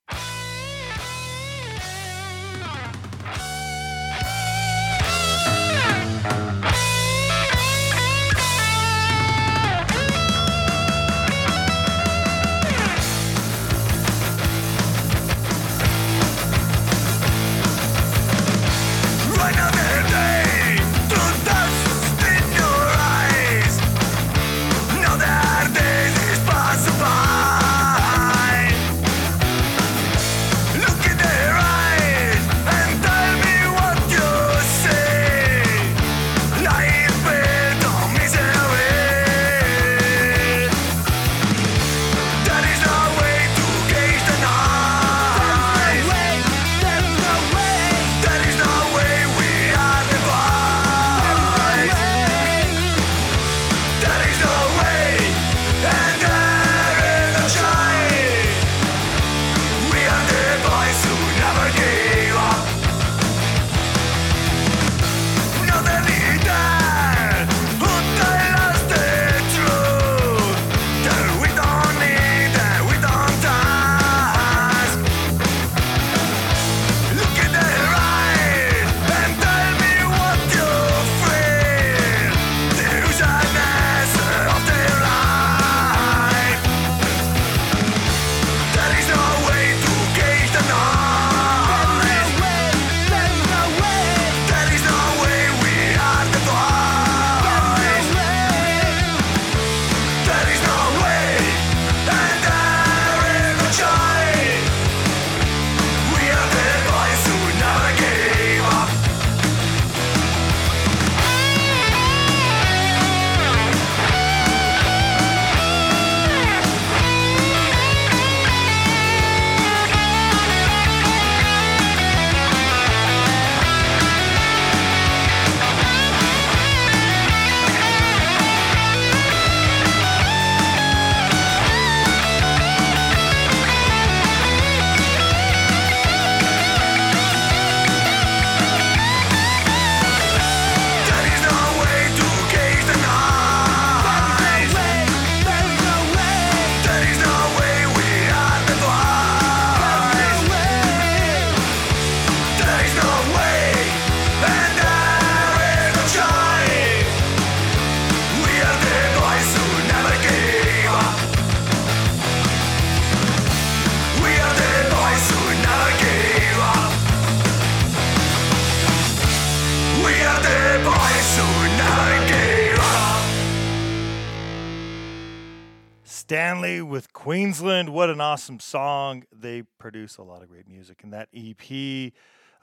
Queensland. 177.62 177.89
What 177.89 178.10
an 178.10 178.19
awesome 178.19 178.60
song. 178.60 179.24
They 179.32 179.62
produce 179.78 180.17
a 180.17 180.24
lot 180.24 180.41
of 180.41 180.50
great 180.50 180.67
music 180.67 181.04
And 181.04 181.13
that 181.13 181.30
EP. 181.32 182.12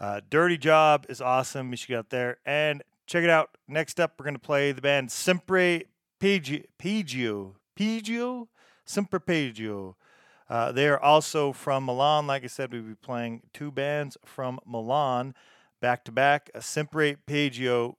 Uh, 0.01 0.21
Dirty 0.29 0.59
Job 0.59 1.07
is 1.09 1.21
awesome. 1.21 1.71
You 1.71 1.77
should 1.77 1.87
get 1.87 1.99
out 1.99 2.11
there 2.11 2.39
and 2.45 2.83
check 3.07 3.23
it 3.23 3.31
out. 3.31 3.51
Next 3.69 4.01
up, 4.01 4.15
we're 4.19 4.25
going 4.25 4.35
to 4.35 4.41
play 4.41 4.73
the 4.73 4.81
band 4.81 5.13
Sempre 5.13 5.85
Pegio. 6.19 6.63
Pegio. 6.79 7.55
Pegio? 7.77 8.49
Sempre 8.85 9.21
Pegio. 9.21 9.97
Uh, 10.51 10.73
they 10.73 10.89
are 10.89 10.99
also 10.99 11.53
from 11.53 11.87
Milan. 11.87 12.27
Like 12.27 12.43
I 12.43 12.49
said, 12.49 12.73
we'll 12.73 12.83
be 12.83 12.97
playing 12.97 13.43
two 13.53 13.71
bands 13.71 14.17
from 14.25 14.59
Milan 14.67 15.33
back 15.81 16.05
to 16.07 16.13
back. 16.13 16.51
Uh, 16.57 16.59
Sempre 16.59 17.15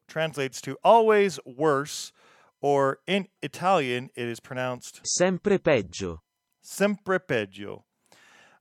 translates 0.10 0.60
to 0.60 0.78
always 0.84 1.40
worse, 1.46 2.12
or 2.60 3.00
in 3.08 3.30
Italian, 3.42 4.10
it 4.16 4.28
is 4.28 4.42
pronounced 4.42 5.00
Sempre 5.06 5.58
peggio. 5.60 6.22
Sempre 6.70 7.20
Peggio. 7.20 7.84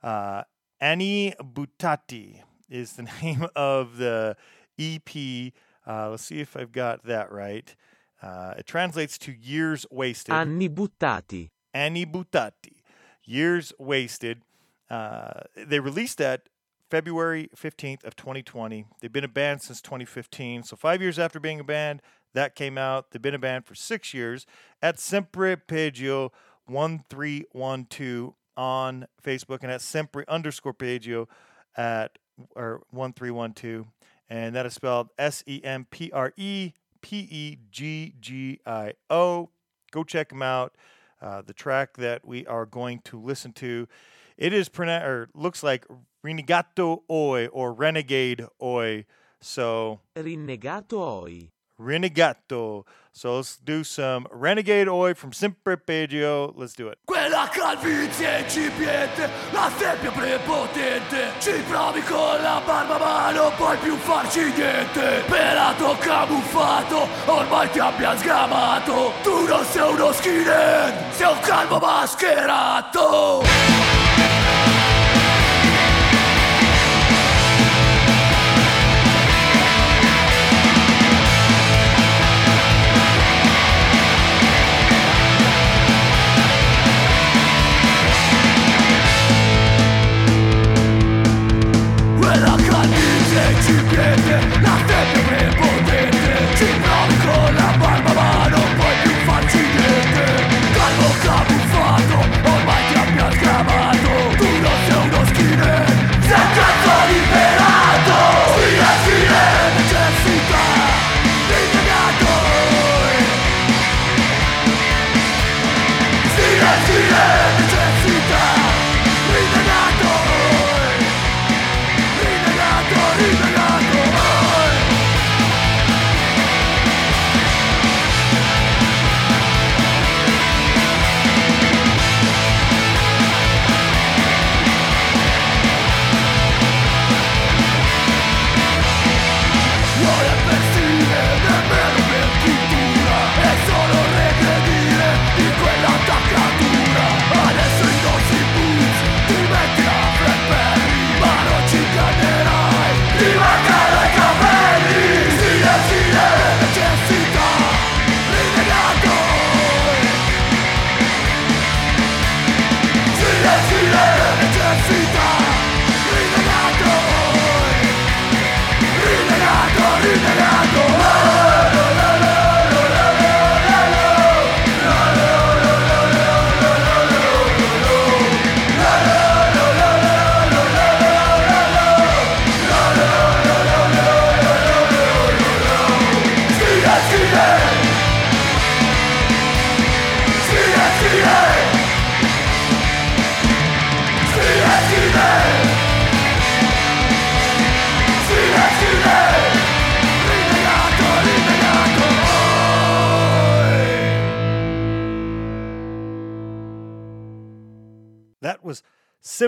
Uh, 0.02 0.42
Annie 0.80 1.34
Buttati 1.40 2.40
is 2.70 2.94
the 2.94 3.02
name 3.22 3.46
of 3.54 3.98
the 3.98 4.34
EP. 4.78 5.52
Uh, 5.86 6.10
let's 6.10 6.24
see 6.24 6.40
if 6.40 6.56
I've 6.56 6.72
got 6.72 7.04
that 7.04 7.30
right. 7.30 7.76
Uh, 8.22 8.54
it 8.56 8.66
translates 8.66 9.18
to 9.18 9.32
Years 9.32 9.84
Wasted. 9.90 10.34
Anni 10.34 10.70
buttati. 10.70 11.50
Annie 11.74 12.06
Buttati. 12.06 12.82
Years 13.24 13.74
Wasted. 13.78 14.40
Uh, 14.88 15.42
they 15.54 15.78
released 15.78 16.16
that 16.16 16.48
February 16.90 17.50
15th 17.54 18.04
of 18.04 18.16
2020. 18.16 18.86
They've 19.00 19.12
been 19.12 19.22
a 19.22 19.28
band 19.28 19.60
since 19.60 19.82
2015. 19.82 20.62
So 20.62 20.76
five 20.76 21.02
years 21.02 21.18
after 21.18 21.38
being 21.38 21.60
a 21.60 21.64
band, 21.64 22.00
that 22.34 22.54
came 22.54 22.78
out. 22.78 23.10
They've 23.10 23.22
been 23.22 23.34
a 23.34 23.38
band 23.38 23.66
for 23.66 23.74
six 23.74 24.14
years 24.14 24.46
at 24.80 24.98
Sempre 24.98 25.56
Peggio 25.56 26.32
1312 26.68 28.34
on 28.56 29.06
Facebook 29.22 29.58
and 29.62 29.70
at 29.70 29.80
Sempre 29.80 30.24
underscore 30.28 30.72
Peggio 30.74 31.28
at 31.76 32.18
or 32.54 32.82
1312. 32.90 33.86
And 34.28 34.54
that 34.54 34.66
is 34.66 34.74
spelled 34.74 35.08
S 35.18 35.42
E 35.46 35.60
M 35.64 35.86
P 35.90 36.10
R 36.12 36.32
E 36.36 36.72
P 37.00 37.28
E 37.30 37.58
G 37.70 38.14
G 38.20 38.60
I 38.66 38.92
O. 39.08 39.50
Go 39.90 40.04
check 40.04 40.28
them 40.28 40.42
out. 40.42 40.74
Uh, 41.20 41.42
the 41.42 41.54
track 41.54 41.96
that 41.96 42.24
we 42.26 42.46
are 42.46 42.66
going 42.66 43.00
to 43.04 43.20
listen 43.20 43.52
to, 43.52 43.88
it 44.36 44.52
is 44.52 44.68
pronounced 44.68 45.06
or 45.06 45.28
looks 45.34 45.62
like 45.62 45.86
Renegato 46.24 47.02
Oi 47.10 47.46
or 47.46 47.72
Renegade 47.72 48.46
Oi. 48.62 49.04
So 49.40 50.00
Renegato 50.16 50.92
oi. 50.92 51.50
Renegato. 51.80 52.84
So 53.18 53.34
let's 53.34 53.56
do 53.56 53.82
some 53.82 54.28
Renegade 54.30 54.86
Oi 54.86 55.12
from 55.14 55.32
Sempre 55.32 55.76
Peggio. 55.76 56.54
Let's 56.56 56.74
do 56.74 56.86
it. 56.86 56.98
Quella 57.04 57.48
calvizie 57.50 58.42
incipiente, 58.42 59.28
la 59.50 59.68
prepotente 60.12 61.32
Ci 61.40 61.60
provi 61.68 62.00
con 62.02 62.40
la 62.40 62.62
barba 62.64 62.96
ma 62.96 63.32
non 63.32 63.52
puoi 63.56 63.76
più 63.78 63.96
farci 63.96 64.52
niente 64.54 65.24
Pelato 65.26 65.96
camuffato, 65.98 67.08
ormai 67.24 67.68
ti 67.70 67.80
abbia 67.80 68.16
sgamato 68.16 69.12
Tu 69.24 69.46
non 69.48 69.64
sei 69.64 69.92
uno 69.92 70.12
skinhead, 70.12 71.10
sei 71.10 71.32
un 71.32 71.40
calvo 71.40 71.78
mascherato 71.78 73.87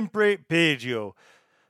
Sempre 0.01 0.39
Peggio 0.39 1.15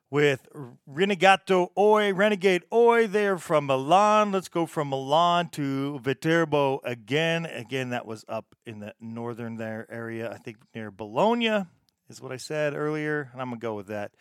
with 0.08 0.46
Renegato 0.88 1.70
Oi, 1.76 2.14
Renegade 2.14 2.62
Oi. 2.72 3.08
They're 3.08 3.38
from 3.38 3.66
Milan. 3.66 4.30
Let's 4.30 4.46
go 4.46 4.66
from 4.66 4.90
Milan 4.90 5.48
to 5.48 5.98
Viterbo 5.98 6.80
again. 6.84 7.44
Again, 7.44 7.90
that 7.90 8.06
was 8.06 8.24
up 8.28 8.54
in 8.64 8.78
the 8.78 8.94
northern 9.00 9.56
there 9.56 9.84
area, 9.90 10.30
I 10.30 10.36
think 10.36 10.58
near 10.76 10.92
Bologna, 10.92 11.66
is 12.08 12.22
what 12.22 12.30
I 12.30 12.36
said 12.36 12.76
earlier, 12.76 13.30
and 13.32 13.42
I'm 13.42 13.48
gonna 13.48 13.58
go 13.58 13.74
with 13.74 13.88
that. 13.88 14.12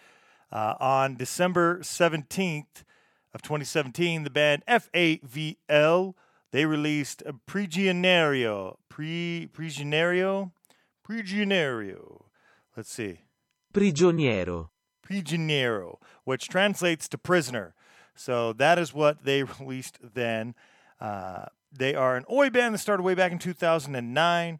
Uh, 0.52 0.74
on 0.80 1.16
December 1.16 1.82
17th 1.82 2.84
of 3.32 3.44
2017, 3.44 4.24
the 4.24 4.32
band 4.32 4.64
FAVL 4.68 6.16
they 6.52 6.66
released 6.66 7.22
a 7.28 7.34
Prigionario, 7.34 8.78
Pre 8.90 9.48
Prigionario, 9.54 10.52
Prigionario. 11.08 12.24
Let's 12.76 12.92
see. 12.92 13.20
Prigioniero. 13.80 14.70
Prigioniero, 15.08 15.98
which 16.26 16.50
translates 16.50 17.08
to 17.10 17.18
prisoner. 17.18 17.74
So 18.16 18.52
that 18.54 18.78
is 18.78 18.94
what 18.94 19.24
they 19.24 19.44
released 19.60 20.00
then. 20.14 20.56
Uh, 21.00 21.46
they 21.72 21.96
are 21.96 22.18
an 22.18 22.26
Oi 22.30 22.50
band 22.50 22.74
that 22.74 22.80
started 22.80 23.04
way 23.04 23.16
back 23.16 23.32
in 23.32 23.40
2009. 23.40 24.60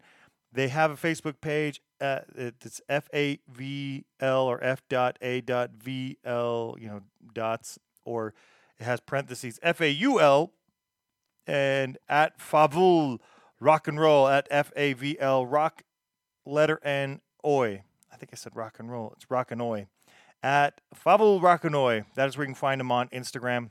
They 0.52 0.68
have 0.68 0.90
a 0.90 0.94
Facebook 0.94 1.40
page. 1.40 1.80
Uh, 2.00 2.20
it's 2.34 2.80
F 2.88 3.08
A 3.14 3.38
V 3.46 4.04
L 4.20 4.46
or 4.46 4.62
F 4.64 4.82
dot 4.88 5.18
A 5.20 5.42
dot 5.42 5.72
V 5.78 6.16
L, 6.24 6.76
you 6.80 6.88
know, 6.88 7.02
dots, 7.34 7.78
or 8.04 8.32
it 8.78 8.84
has 8.84 9.00
parentheses 9.00 9.60
F 9.62 9.82
A 9.82 9.90
U 9.90 10.18
L 10.18 10.52
and 11.46 11.98
at 12.08 12.38
Favul 12.38 13.18
Rock 13.60 13.86
and 13.86 14.00
Roll 14.00 14.26
at 14.28 14.48
F 14.50 14.72
A 14.76 14.94
V 14.94 15.18
L 15.20 15.44
Rock 15.44 15.82
letter 16.46 16.80
N 16.82 17.20
Oi. 17.44 17.82
I 18.12 18.16
think 18.16 18.30
I 18.32 18.36
said 18.36 18.56
rock 18.56 18.76
and 18.78 18.90
roll. 18.90 19.12
It's 19.16 19.30
rock 19.30 19.50
and 19.50 19.62
oi. 19.62 19.86
At 20.42 20.80
Favul 20.94 21.42
Rock 21.42 21.64
and 21.64 21.76
Oi. 21.76 22.04
That 22.14 22.28
is 22.28 22.36
where 22.36 22.44
you 22.44 22.48
can 22.48 22.54
find 22.54 22.80
them 22.80 22.90
on 22.90 23.08
Instagram. 23.08 23.70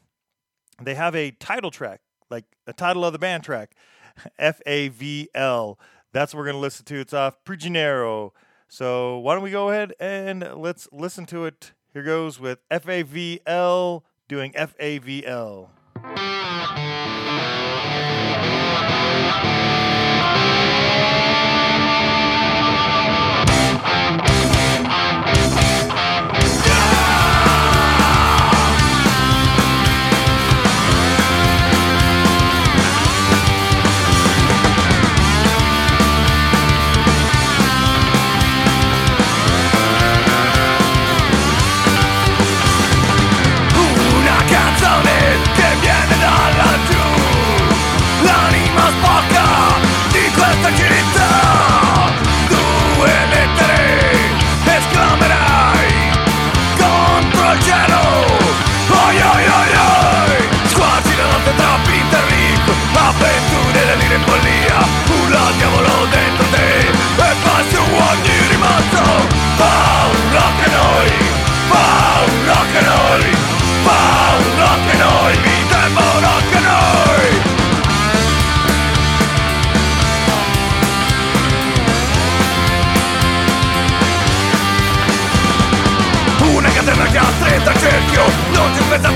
They 0.81 0.93
have 0.95 1.15
a 1.15 1.31
title 1.31 1.71
track, 1.71 2.01
like 2.29 2.45
the 2.65 2.73
title 2.73 3.03
of 3.03 3.11
the 3.11 3.19
band 3.19 3.43
track, 3.43 3.73
F 4.39 4.61
A 4.65 4.89
V 4.89 5.29
L. 5.33 5.79
That's 6.13 6.33
what 6.33 6.39
we're 6.39 6.45
going 6.45 6.55
to 6.55 6.61
listen 6.61 6.85
to. 6.85 6.99
It's 6.99 7.13
off 7.13 7.43
Prigioniero. 7.43 8.31
So 8.67 9.17
why 9.17 9.33
don't 9.33 9.43
we 9.43 9.51
go 9.51 9.69
ahead 9.69 9.93
and 9.99 10.47
let's 10.55 10.87
listen 10.91 11.25
to 11.27 11.45
it. 11.45 11.73
Here 11.91 12.03
goes 12.03 12.39
with 12.39 12.59
F 12.69 12.87
A 12.87 13.01
V 13.01 13.39
L 13.47 14.03
doing 14.27 14.51
F 14.55 14.75
A 14.79 14.99
V 14.99 15.25
L. 15.25 15.71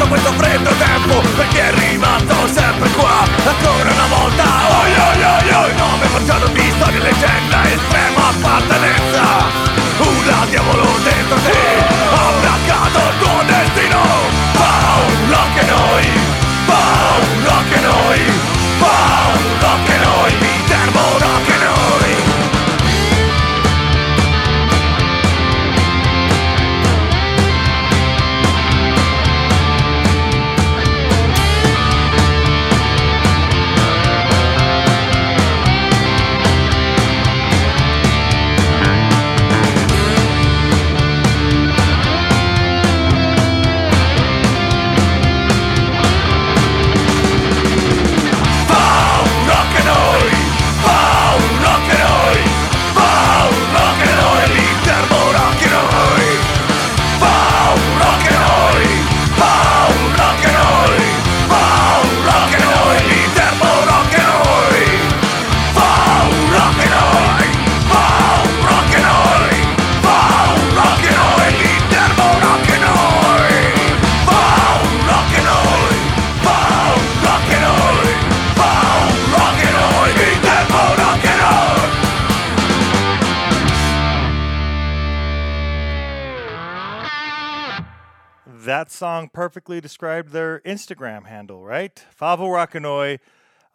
A 0.04 0.08
questo 0.08 0.34
freddo 0.34 0.70
tempo 0.76 1.22
Perché 1.38 1.70
è 1.70 1.74
rimasto 1.76 2.36
sempre 2.52 2.90
qua. 2.90 3.24
Ancora 3.24 3.90
una 3.90 4.08
volta 4.08 4.44
Oi 4.84 4.92
oi 4.92 5.24
oi 5.24 5.54
oi. 5.64 5.76
Nome 5.78 6.06
forgiato 6.08 6.48
di 6.48 6.74
storia 6.76 7.00
leggenda 7.00 7.64
Estrema 7.64 8.28
appartenenza. 8.28 9.72
Al 10.36 10.50
diavolo 10.50 10.84
dentro 11.04 11.38
te 11.38 11.52
Ha 12.12 12.32
braccato 12.42 13.00
il 13.00 13.18
tuo 13.20 13.44
destino. 13.48 14.02
Paura 14.52 15.44
che 15.56 15.66
noi 15.72 16.23
song 89.24 89.30
perfectly 89.34 89.80
described 89.80 90.34
their 90.34 90.60
Instagram 90.62 91.26
handle, 91.26 91.64
right? 91.64 92.04
Favo 92.20 92.40
Rockanoi. 92.40 93.20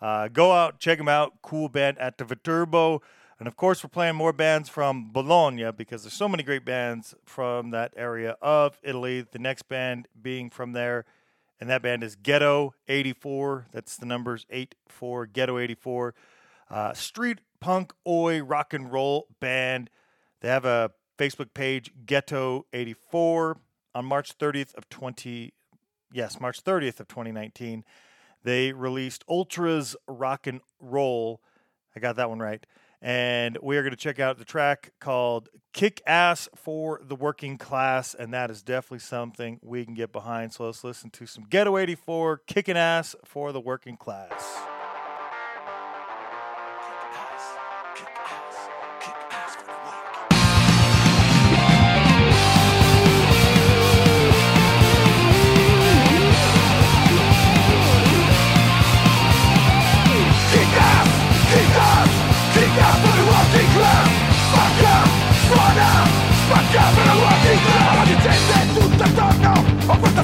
Uh, 0.01 0.29
go 0.29 0.53
out, 0.53 0.79
check 0.79 0.99
them 0.99 1.09
out. 1.09 1.41
Cool 1.43 1.71
band 1.71 1.99
at 1.99 2.19
the 2.19 2.25
Viterbo. 2.25 3.01
And 3.39 3.49
of 3.49 3.57
course, 3.57 3.83
we're 3.83 3.89
playing 3.89 4.15
more 4.15 4.35
bands 4.35 4.69
from 4.69 5.11
Bologna 5.11 5.71
because 5.73 6.03
there's 6.03 6.13
so 6.13 6.29
many 6.29 6.43
great 6.43 6.67
bands 6.67 7.15
from 7.25 7.71
that 7.71 7.95
area 7.97 8.37
of 8.43 8.79
Italy. 8.83 9.23
The 9.23 9.39
next 9.39 9.69
band 9.69 10.07
being 10.21 10.51
from 10.51 10.73
there, 10.73 11.07
and 11.61 11.71
that 11.71 11.81
band 11.81 12.03
is 12.03 12.15
Ghetto 12.15 12.75
84. 12.87 13.69
That's 13.73 13.97
the 13.97 14.07
numbers 14.07 14.45
84, 14.51 15.27
Ghetto 15.27 15.59
84. 15.59 16.15
Uh, 16.69 16.93
street 16.93 17.39
punk 17.61 17.95
oi 18.07 18.43
rock 18.43 18.75
and 18.75 18.93
roll 18.93 19.29
band. 19.41 19.89
They 20.43 20.49
have 20.49 20.67
a 20.67 20.91
Facebook 21.17 21.55
page, 21.55 21.91
Ghetto 22.05 22.67
84. 22.75 23.57
On 23.99 24.05
March 24.05 24.39
30th 24.39 24.77
of 24.77 24.89
20, 24.91 25.53
yes, 26.13 26.39
March 26.39 26.63
30th 26.63 27.01
of 27.01 27.09
2019, 27.09 27.83
they 28.45 28.73
released 28.73 29.25
Ultras 29.29 29.97
Rock 30.07 30.47
and 30.47 30.61
Roll. 30.79 31.43
I 31.97 31.99
got 31.99 32.15
that 32.15 32.31
one 32.31 32.39
right. 32.39 32.65
And 33.03 33.59
we 33.61 33.77
are 33.77 33.83
going 33.83 33.91
to 33.91 33.97
check 33.97 34.21
out 34.21 34.39
the 34.39 34.45
track 34.45 34.93
called 35.01 35.49
Kick 35.73 36.01
Ass 36.07 36.49
for 36.55 37.01
the 37.03 37.17
Working 37.17 37.59
Class. 37.59 38.15
And 38.15 38.33
that 38.33 38.53
is 38.53 38.63
definitely 38.63 39.01
something 39.01 39.59
we 39.65 39.85
can 39.85 39.95
get 39.95 40.13
behind. 40.13 40.53
So 40.53 40.67
let's 40.67 40.85
listen 40.85 41.11
to 41.11 41.27
some 41.27 41.47
Ghetto 41.51 41.77
84 41.77 42.43
Kicking 42.47 42.77
Ass 42.77 43.17
for 43.25 43.51
the 43.51 43.61
Working 43.61 43.97
Class. 43.97 44.78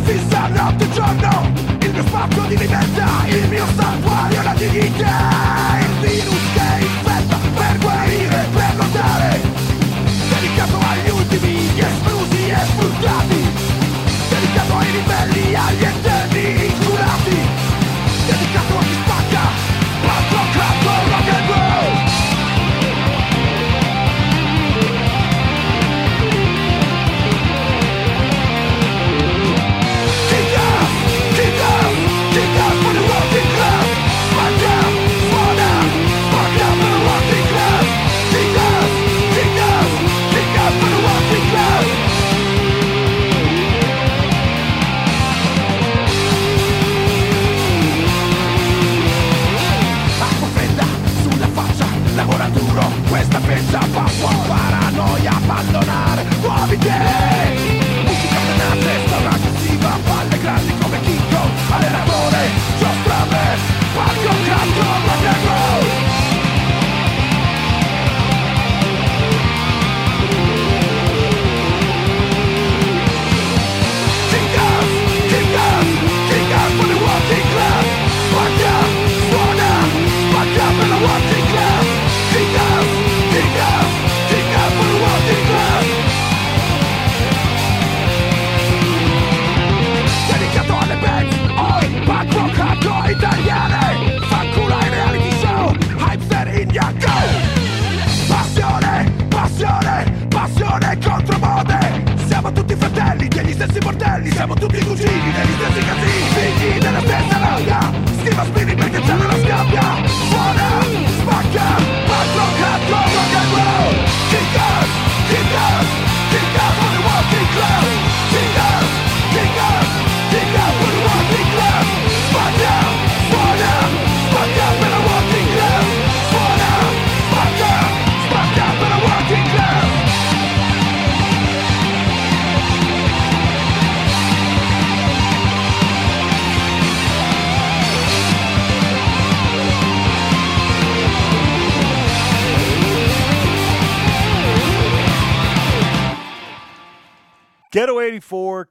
Fissa 0.01 0.49
notte 0.49 0.85
e 0.85 0.91
giorno 0.91 1.53
Il 1.81 1.93
mio 1.93 2.05
spazio 2.07 2.47
libertà 2.47 3.27
Il 3.27 3.49
mio 3.49 3.67
santuario, 3.77 4.43
la 4.43 4.55
dignità 4.55 5.79
Il 5.81 6.09
virus 6.09 6.53
che 6.53 6.85
infetta 6.85 7.37
per 7.55 7.79
guarire, 7.79 8.47
per 8.53 8.77
lottare 8.77 9.64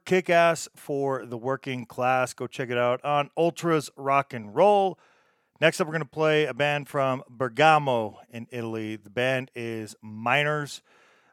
kick 0.04 0.28
ass 0.28 0.68
for 0.74 1.24
the 1.24 1.36
working 1.36 1.86
class. 1.86 2.34
Go 2.34 2.46
check 2.46 2.70
it 2.70 2.78
out 2.78 3.04
on 3.04 3.30
Ultras 3.36 3.90
Rock 3.96 4.32
and 4.32 4.54
Roll. 4.54 4.98
Next 5.60 5.80
up, 5.80 5.86
we're 5.86 5.92
going 5.92 6.02
to 6.02 6.08
play 6.08 6.46
a 6.46 6.54
band 6.54 6.88
from 6.88 7.22
Bergamo 7.28 8.18
in 8.30 8.46
Italy. 8.50 8.96
The 8.96 9.10
band 9.10 9.50
is 9.54 9.94
Miners. 10.02 10.82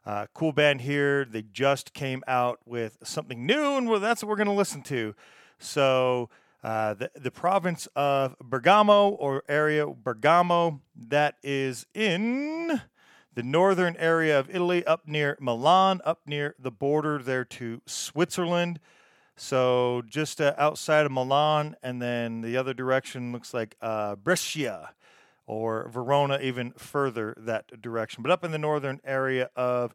Uh, 0.05 0.27
cool 0.33 0.51
band 0.51 0.81
here. 0.81 1.25
They 1.25 1.41
just 1.41 1.93
came 1.93 2.23
out 2.27 2.59
with 2.65 2.97
something 3.03 3.45
new, 3.45 3.77
and 3.77 4.01
that's 4.01 4.23
what 4.23 4.29
we're 4.29 4.35
going 4.35 4.47
to 4.47 4.53
listen 4.53 4.81
to. 4.83 5.15
So, 5.59 6.29
uh, 6.63 6.93
the, 6.93 7.11
the 7.15 7.31
province 7.31 7.87
of 7.95 8.37
Bergamo 8.39 9.09
or 9.09 9.43
area 9.49 9.87
Bergamo, 9.87 10.81
that 10.95 11.35
is 11.43 11.85
in 11.93 12.81
the 13.33 13.43
northern 13.43 13.95
area 13.97 14.37
of 14.39 14.49
Italy, 14.49 14.85
up 14.85 15.07
near 15.07 15.37
Milan, 15.39 16.01
up 16.05 16.21
near 16.25 16.55
the 16.59 16.71
border 16.71 17.19
there 17.19 17.45
to 17.45 17.81
Switzerland. 17.85 18.79
So 19.35 20.03
just 20.07 20.41
uh, 20.41 20.53
outside 20.57 21.05
of 21.05 21.11
Milan, 21.11 21.75
and 21.81 22.01
then 22.01 22.41
the 22.41 22.57
other 22.57 22.73
direction 22.73 23.31
looks 23.31 23.53
like 23.53 23.75
uh, 23.81 24.15
Brescia 24.15 24.91
or 25.47 25.89
Verona, 25.89 26.39
even 26.41 26.71
further 26.71 27.35
that 27.37 27.81
direction. 27.81 28.21
But 28.23 28.31
up 28.31 28.43
in 28.43 28.51
the 28.51 28.57
northern 28.57 28.99
area 29.03 29.49
of 29.55 29.93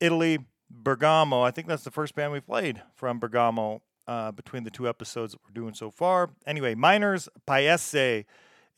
Italy, 0.00 0.38
Bergamo. 0.72 1.42
I 1.42 1.50
think 1.50 1.68
that's 1.68 1.84
the 1.84 1.90
first 1.90 2.14
band 2.14 2.32
we 2.32 2.40
played 2.40 2.82
from 2.94 3.18
Bergamo 3.18 3.82
uh, 4.06 4.32
between 4.32 4.64
the 4.64 4.70
two 4.70 4.88
episodes 4.88 5.32
that 5.32 5.40
we're 5.44 5.54
doing 5.54 5.74
so 5.74 5.90
far. 5.90 6.30
Anyway, 6.46 6.74
Miners 6.74 7.28
Paese 7.46 8.24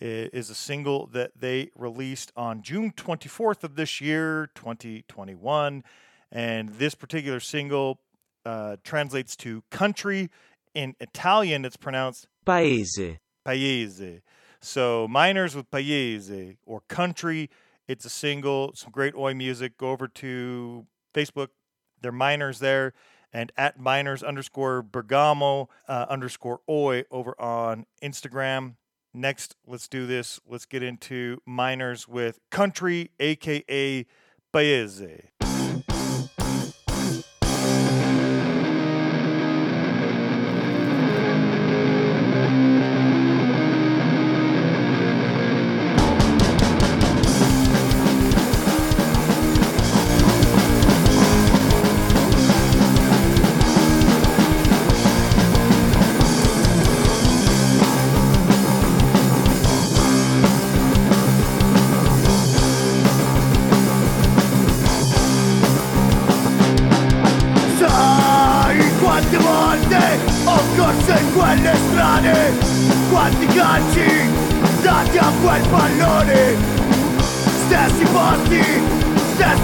is 0.04 0.50
a 0.50 0.54
single 0.54 1.06
that 1.08 1.32
they 1.34 1.70
released 1.76 2.32
on 2.36 2.62
June 2.62 2.92
24th 2.92 3.64
of 3.64 3.76
this 3.76 4.00
year, 4.00 4.50
2021. 4.54 5.82
And 6.30 6.68
this 6.70 6.94
particular 6.94 7.40
single 7.40 8.00
uh, 8.44 8.76
translates 8.84 9.36
to 9.36 9.62
country. 9.70 10.30
In 10.74 10.94
Italian, 11.00 11.64
it's 11.64 11.76
pronounced 11.76 12.26
Paese. 12.44 13.18
Paese. 13.46 14.20
So 14.60 15.08
miners 15.08 15.54
with 15.54 15.70
Paese 15.70 16.56
or 16.66 16.82
country. 16.88 17.48
It's 17.86 18.04
a 18.04 18.10
single, 18.10 18.72
some 18.74 18.90
great 18.90 19.14
oi 19.14 19.34
music. 19.34 19.78
Go 19.78 19.90
over 19.90 20.08
to 20.08 20.86
Facebook. 21.14 21.48
They're 22.00 22.12
miners 22.12 22.58
there. 22.58 22.92
And 23.32 23.52
at 23.56 23.78
miners 23.80 24.22
underscore 24.22 24.82
Bergamo 24.82 25.68
uh, 25.88 26.06
underscore 26.08 26.60
oi 26.68 27.04
over 27.10 27.40
on 27.40 27.86
Instagram. 28.02 28.76
Next, 29.16 29.54
let's 29.64 29.86
do 29.86 30.06
this. 30.06 30.40
Let's 30.46 30.66
get 30.66 30.82
into 30.82 31.40
miners 31.46 32.08
with 32.08 32.40
country, 32.50 33.12
aka 33.20 34.06
Paese. 34.52 35.22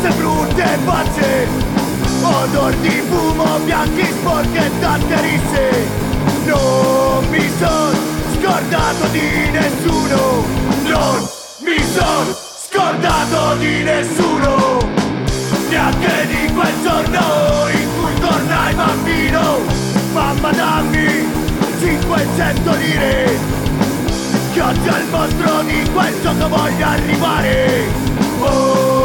Stesse 0.01 0.17
brutte 0.17 0.79
facce. 0.85 1.49
Odor 2.23 2.75
di 2.77 3.03
fumo, 3.09 3.59
bianchi 3.65 4.05
sporchi 4.05 4.57
e 4.57 4.71
tante 4.79 5.21
risse 5.21 5.89
Non 6.45 7.25
mi 7.31 7.51
son 7.59 7.99
scordato 8.35 9.07
di 9.11 9.51
nessuno. 9.51 10.45
Non 10.85 11.29
mi 11.59 11.79
son 11.79 12.35
scordato 12.69 13.57
di 13.57 13.83
nessuno. 13.83 14.79
Neanche 15.69 16.27
di 16.27 16.53
quel 16.53 16.75
giorno 16.83 17.69
in 17.73 17.89
cui 17.99 18.21
tornai 18.21 18.75
bambino. 18.75 19.59
Mamma 20.13 20.51
dammi 20.51 21.29
900 21.81 22.75
lire. 22.75 23.39
Cazzo 24.53 24.97
il 24.97 25.07
mostro 25.11 25.63
di 25.63 25.89
quel 25.93 26.15
gioco 26.23 26.49
voglio 26.49 26.87
arrivare. 26.87 27.85
Oh, 28.41 29.00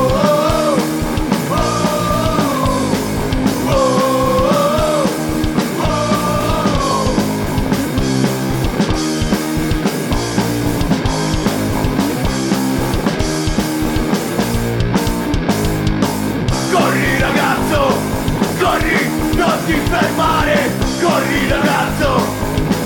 Corri 21.46 21.62
ragazzo, 21.62 22.26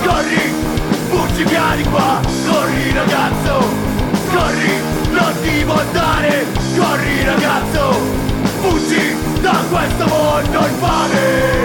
corri, 0.04 0.54
fuggi 1.08 1.44
via 1.46 1.76
di 1.78 1.84
qua. 1.84 2.20
Corri 2.46 2.92
ragazzo, 2.92 3.66
corri, 4.34 4.82
non 5.12 5.34
ti 5.42 5.64
voltare. 5.64 6.46
Corri 6.78 7.24
ragazzo, 7.24 7.98
fuggi 8.60 9.16
da 9.40 9.64
questo 9.70 10.08
mondo 10.08 10.58
infame 10.58 11.59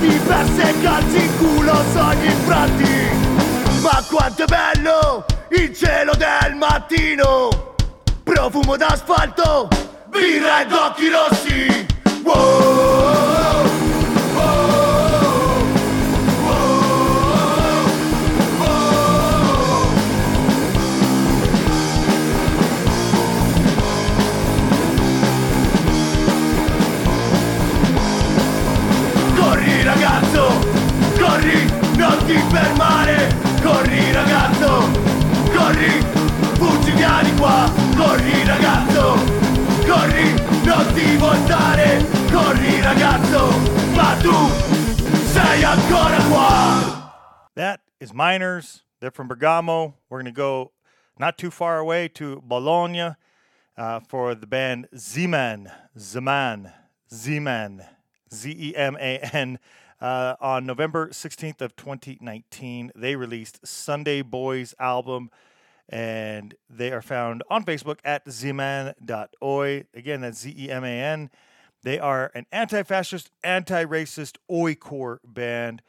Non 0.00 0.08
ti 0.08 0.18
perse 0.26 0.74
calci 0.80 1.24
in 1.24 1.36
culo 1.36 1.74
sogni 1.92 2.24
infranti 2.24 3.10
ma 3.82 4.02
quanto 4.08 4.44
è 4.44 4.46
bello 4.46 5.26
il 5.50 5.76
cielo 5.76 6.14
del 6.14 6.54
mattino. 6.54 7.74
Profumo 8.22 8.76
d'asfalto, 8.76 9.68
birra 10.08 10.62
ed 10.62 10.72
occhi 10.72 11.08
rossi. 11.10 11.86
Wow, 12.22 12.79
ragazzo, 29.90 30.44
corri, 31.18 31.66
non 31.96 32.18
ti 32.26 32.36
fermare. 32.54 33.28
Corri 33.62 34.12
ragazzo, 34.12 34.90
corri, 35.50 36.00
fuggi 36.58 36.92
via 36.92 37.20
di 37.22 37.34
qua. 37.34 37.70
Corri 37.96 38.44
ragazzo, 38.44 39.14
corri, 39.86 40.34
non 40.64 40.92
ti 40.94 41.16
voltare. 41.16 42.04
Corri 42.30 42.80
ragazzo, 42.80 43.48
ma 43.94 44.16
tu 44.20 44.34
sei 45.32 45.64
ancora 45.64 46.22
qua. 46.28 47.48
That 47.54 47.80
is 47.98 48.12
Miners. 48.12 48.84
They're 49.00 49.10
from 49.10 49.28
Bergamo. 49.28 49.94
We're 50.08 50.22
going 50.22 50.32
to 50.32 50.32
go 50.32 50.72
not 51.18 51.36
too 51.36 51.50
far 51.50 51.78
away 51.78 52.08
to 52.08 52.40
Bologna 52.42 53.16
uh, 53.76 54.00
for 54.00 54.34
the 54.34 54.46
band 54.46 54.88
Z-Man. 58.34 58.52
Z-Man. 58.54 58.94
Z-Man. 58.94 59.18
Z-E-M-A-N. 59.22 59.58
Uh, 60.00 60.34
on 60.40 60.64
November 60.64 61.08
16th 61.08 61.60
of 61.60 61.76
2019, 61.76 62.92
they 62.96 63.16
released 63.16 63.66
Sunday 63.66 64.22
Boys 64.22 64.74
album, 64.78 65.30
and 65.90 66.54
they 66.70 66.90
are 66.90 67.02
found 67.02 67.42
on 67.50 67.64
Facebook 67.64 67.98
at 68.02 68.24
zeman.oi. 68.26 69.84
Again, 69.94 70.20
that's 70.22 70.38
Z-E-M-A-N. 70.38 71.30
They 71.82 71.98
are 71.98 72.30
an 72.34 72.46
anti-fascist, 72.50 73.30
anti-racist 73.44 74.36
oi-core 74.50 75.20
band. 75.24 75.82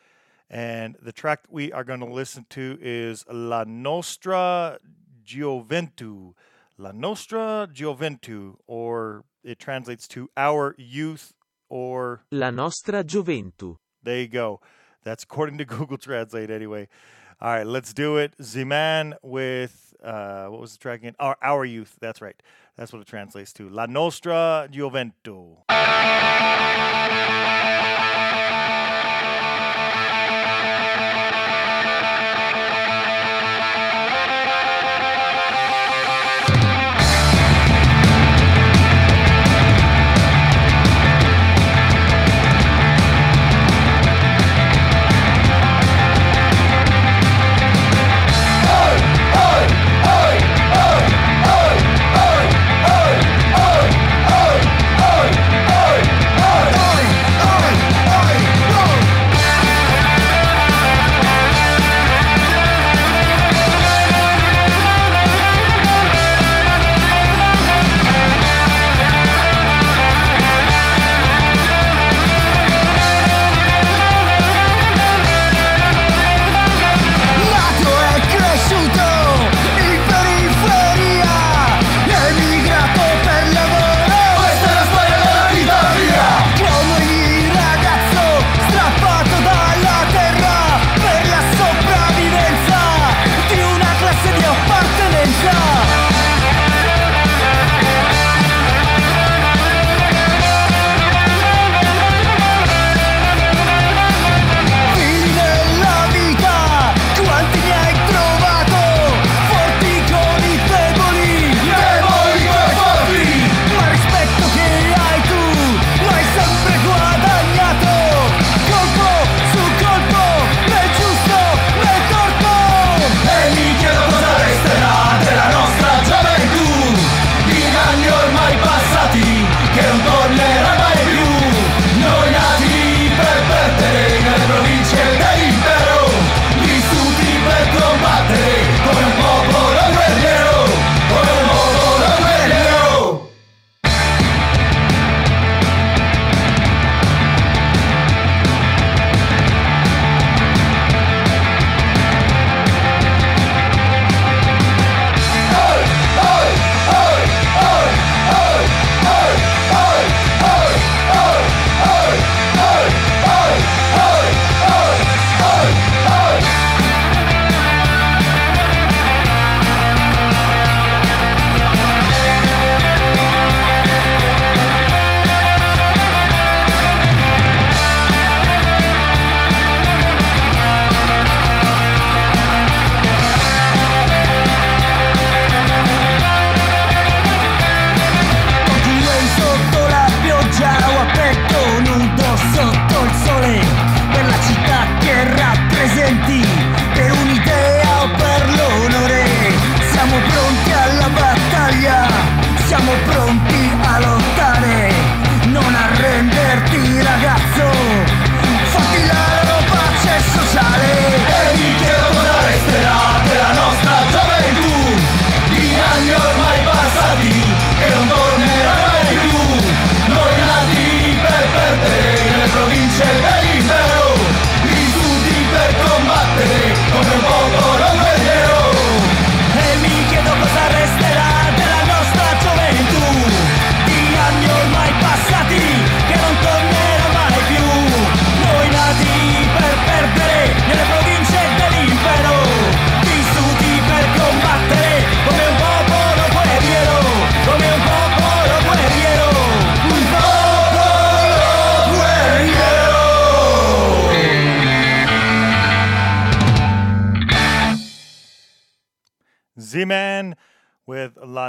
And 0.50 0.98
the 1.02 1.14
track 1.14 1.46
we 1.50 1.72
are 1.72 1.86
going 1.86 2.02
to 2.02 2.06
listen 2.06 2.46
to 2.50 2.78
is 2.82 3.24
La 3.32 3.64
Nostra 3.66 4.78
Gioventù. 5.26 6.34
La 6.78 6.92
Nostra 6.92 7.70
Gioventù, 7.74 8.56
or 8.68 9.24
it 9.44 9.60
translates 9.60 10.08
to 10.10 10.30
Our 10.36 10.76
Youth, 10.78 11.34
or 11.72 12.22
La 12.32 12.50
nostra 12.52 13.04
gioventù. 13.04 13.78
there 14.04 14.20
you 14.20 14.28
go. 14.28 14.60
That's 15.04 15.24
according 15.24 15.58
to 15.60 15.66
Google 15.76 15.98
Translate, 15.98 16.52
anyway. 16.52 16.88
All 17.40 17.50
right, 17.50 17.66
let's 17.66 17.94
do 17.94 18.18
it. 18.18 18.38
Ziman 18.40 19.16
with, 19.24 19.96
uh, 20.04 20.46
what 20.48 20.60
was 20.62 20.74
the 20.74 20.78
track 20.78 21.00
again? 21.00 21.16
Our, 21.20 21.38
Our 21.42 21.66
Youth. 21.66 21.96
That's 22.00 22.22
right. 22.22 22.36
That's 22.78 22.92
what 22.94 23.02
it 23.02 23.08
translates 23.08 23.52
to. 23.54 23.68
La 23.70 23.86
Nostra 23.88 24.68
Gioventù. 24.72 25.58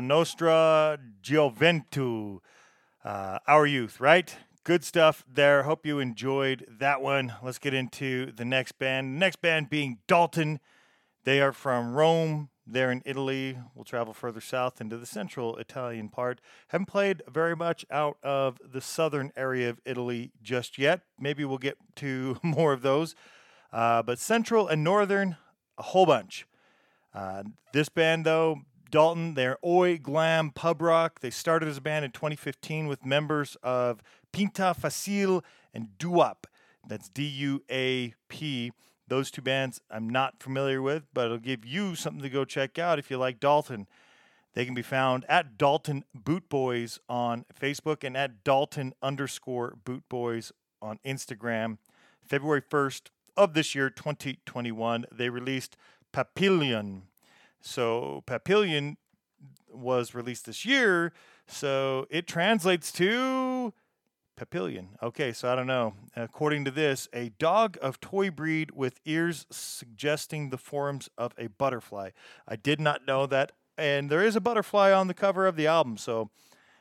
Nostra 0.06 0.98
Gioventù. 1.22 2.38
Uh, 3.04 3.38
our 3.46 3.66
youth, 3.66 4.00
right? 4.00 4.36
Good 4.64 4.84
stuff 4.84 5.24
there. 5.32 5.64
Hope 5.64 5.84
you 5.84 5.98
enjoyed 5.98 6.66
that 6.78 7.02
one. 7.02 7.34
Let's 7.42 7.58
get 7.58 7.74
into 7.74 8.30
the 8.32 8.44
next 8.44 8.78
band. 8.78 9.18
next 9.18 9.42
band 9.42 9.70
being 9.70 9.98
Dalton. 10.06 10.60
They 11.24 11.40
are 11.40 11.52
from 11.52 11.94
Rome. 11.94 12.50
They're 12.66 12.92
in 12.92 13.02
Italy. 13.04 13.58
We'll 13.74 13.84
travel 13.84 14.14
further 14.14 14.40
south 14.40 14.80
into 14.80 14.96
the 14.96 15.06
central 15.06 15.56
Italian 15.56 16.08
part. 16.08 16.40
Haven't 16.68 16.86
played 16.86 17.22
very 17.28 17.56
much 17.56 17.84
out 17.90 18.18
of 18.22 18.58
the 18.64 18.80
southern 18.80 19.32
area 19.36 19.68
of 19.68 19.80
Italy 19.84 20.30
just 20.42 20.78
yet. 20.78 21.00
Maybe 21.18 21.44
we'll 21.44 21.58
get 21.58 21.76
to 21.96 22.38
more 22.42 22.72
of 22.72 22.82
those. 22.82 23.14
Uh, 23.72 24.02
but 24.02 24.18
central 24.18 24.68
and 24.68 24.84
northern, 24.84 25.36
a 25.76 25.82
whole 25.82 26.06
bunch. 26.06 26.46
Uh, 27.14 27.42
this 27.72 27.88
band, 27.88 28.24
though, 28.24 28.60
Dalton, 28.92 29.32
they're 29.32 29.56
Oi 29.64 29.96
Glam 29.96 30.50
Pub 30.50 30.82
Rock. 30.82 31.20
They 31.20 31.30
started 31.30 31.66
as 31.66 31.78
a 31.78 31.80
band 31.80 32.04
in 32.04 32.10
2015 32.10 32.86
with 32.86 33.06
members 33.06 33.56
of 33.62 34.02
Pinta 34.32 34.76
Facil 34.78 35.42
and 35.72 35.88
Duap. 35.98 36.44
That's 36.86 37.08
D 37.08 37.24
U 37.24 37.62
A 37.70 38.12
P. 38.28 38.70
Those 39.08 39.30
two 39.30 39.40
bands 39.40 39.80
I'm 39.90 40.10
not 40.10 40.42
familiar 40.42 40.82
with, 40.82 41.04
but 41.14 41.24
it'll 41.24 41.38
give 41.38 41.64
you 41.64 41.94
something 41.94 42.22
to 42.22 42.28
go 42.28 42.44
check 42.44 42.78
out 42.78 42.98
if 42.98 43.10
you 43.10 43.16
like 43.16 43.40
Dalton. 43.40 43.88
They 44.52 44.66
can 44.66 44.74
be 44.74 44.82
found 44.82 45.24
at 45.26 45.56
Dalton 45.56 46.04
Boot 46.14 46.50
Boys 46.50 47.00
on 47.08 47.46
Facebook 47.58 48.04
and 48.04 48.14
at 48.14 48.44
Dalton 48.44 48.92
underscore 49.02 49.78
Boot 49.82 50.02
Boys 50.10 50.52
on 50.82 50.98
Instagram. 51.02 51.78
February 52.20 52.60
1st 52.60 53.08
of 53.38 53.54
this 53.54 53.74
year, 53.74 53.88
2021, 53.88 55.06
they 55.10 55.30
released 55.30 55.78
Papillon. 56.12 57.04
So 57.62 58.22
Papillon 58.26 58.96
was 59.72 60.14
released 60.14 60.46
this 60.46 60.64
year, 60.66 61.12
so 61.46 62.06
it 62.10 62.26
translates 62.26 62.92
to 62.92 63.72
Papillon. 64.36 64.90
Okay, 65.02 65.32
so 65.32 65.50
I 65.50 65.54
don't 65.54 65.66
know. 65.66 65.94
According 66.16 66.64
to 66.64 66.70
this, 66.70 67.08
a 67.12 67.30
dog 67.38 67.78
of 67.80 68.00
toy 68.00 68.30
breed 68.30 68.72
with 68.72 69.00
ears 69.04 69.46
suggesting 69.50 70.50
the 70.50 70.58
forms 70.58 71.08
of 71.16 71.32
a 71.38 71.46
butterfly. 71.46 72.10
I 72.46 72.56
did 72.56 72.80
not 72.80 73.06
know 73.06 73.26
that, 73.26 73.52
and 73.78 74.10
there 74.10 74.22
is 74.22 74.36
a 74.36 74.40
butterfly 74.40 74.92
on 74.92 75.06
the 75.06 75.14
cover 75.14 75.46
of 75.46 75.56
the 75.56 75.66
album, 75.66 75.96
so 75.96 76.30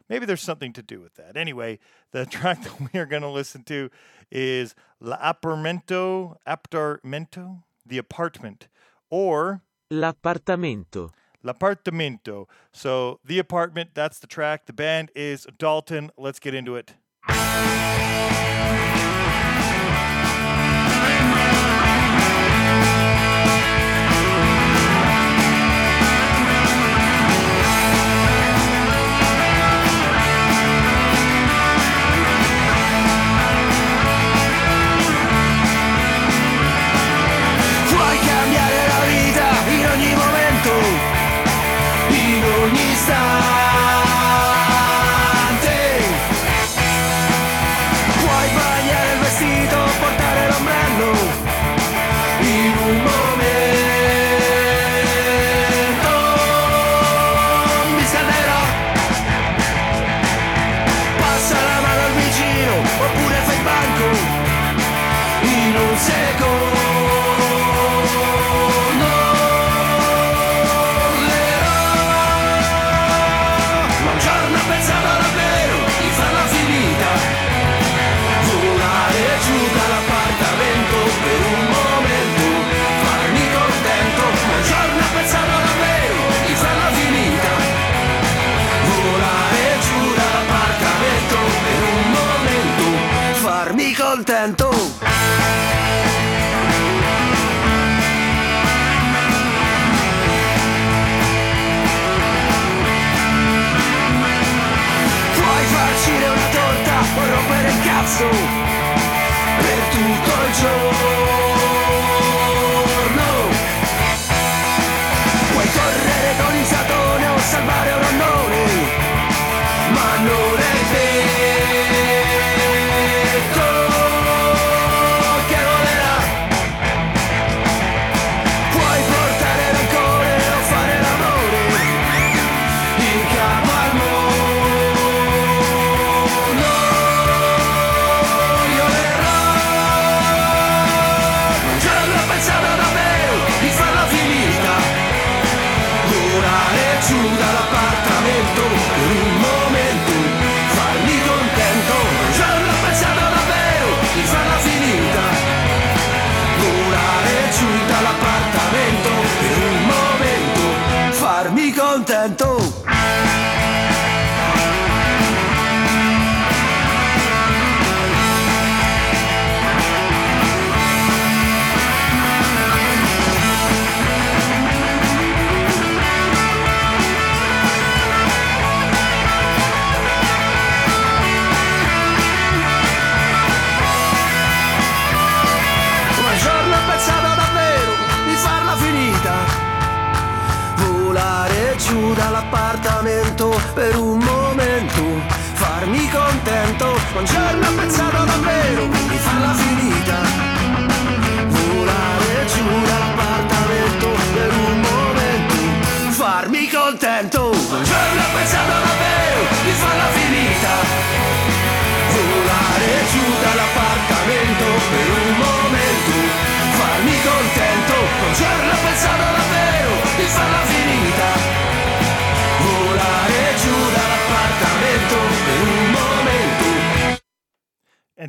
maybe 0.10 0.26
there's 0.26 0.42
something 0.42 0.74
to 0.74 0.82
do 0.82 1.00
with 1.00 1.16
that. 1.16 1.38
Anyway, 1.38 1.80
the 2.12 2.26
track 2.30 2.64
that 2.64 2.94
we 2.94 3.00
are 3.00 3.06
going 3.06 3.22
to 3.22 3.30
listen 3.30 3.64
to 3.66 3.90
is 4.32 4.74
L'Appartamento, 5.00 6.38
Appartamento, 6.48 7.64
The 7.86 7.98
Apartment, 7.98 8.68
or 9.10 9.62
L'appartamento. 9.92 11.12
L'Appartamento. 11.44 12.48
So, 12.72 13.20
The 13.26 13.40
Apartment, 13.40 13.90
that's 13.94 14.20
the 14.20 14.28
track. 14.28 14.66
The 14.66 14.74
band 14.74 15.12
is 15.16 15.46
Dalton. 15.58 16.12
Let's 16.18 16.40
get 16.40 16.54
into 16.54 16.76
it. 16.76 16.94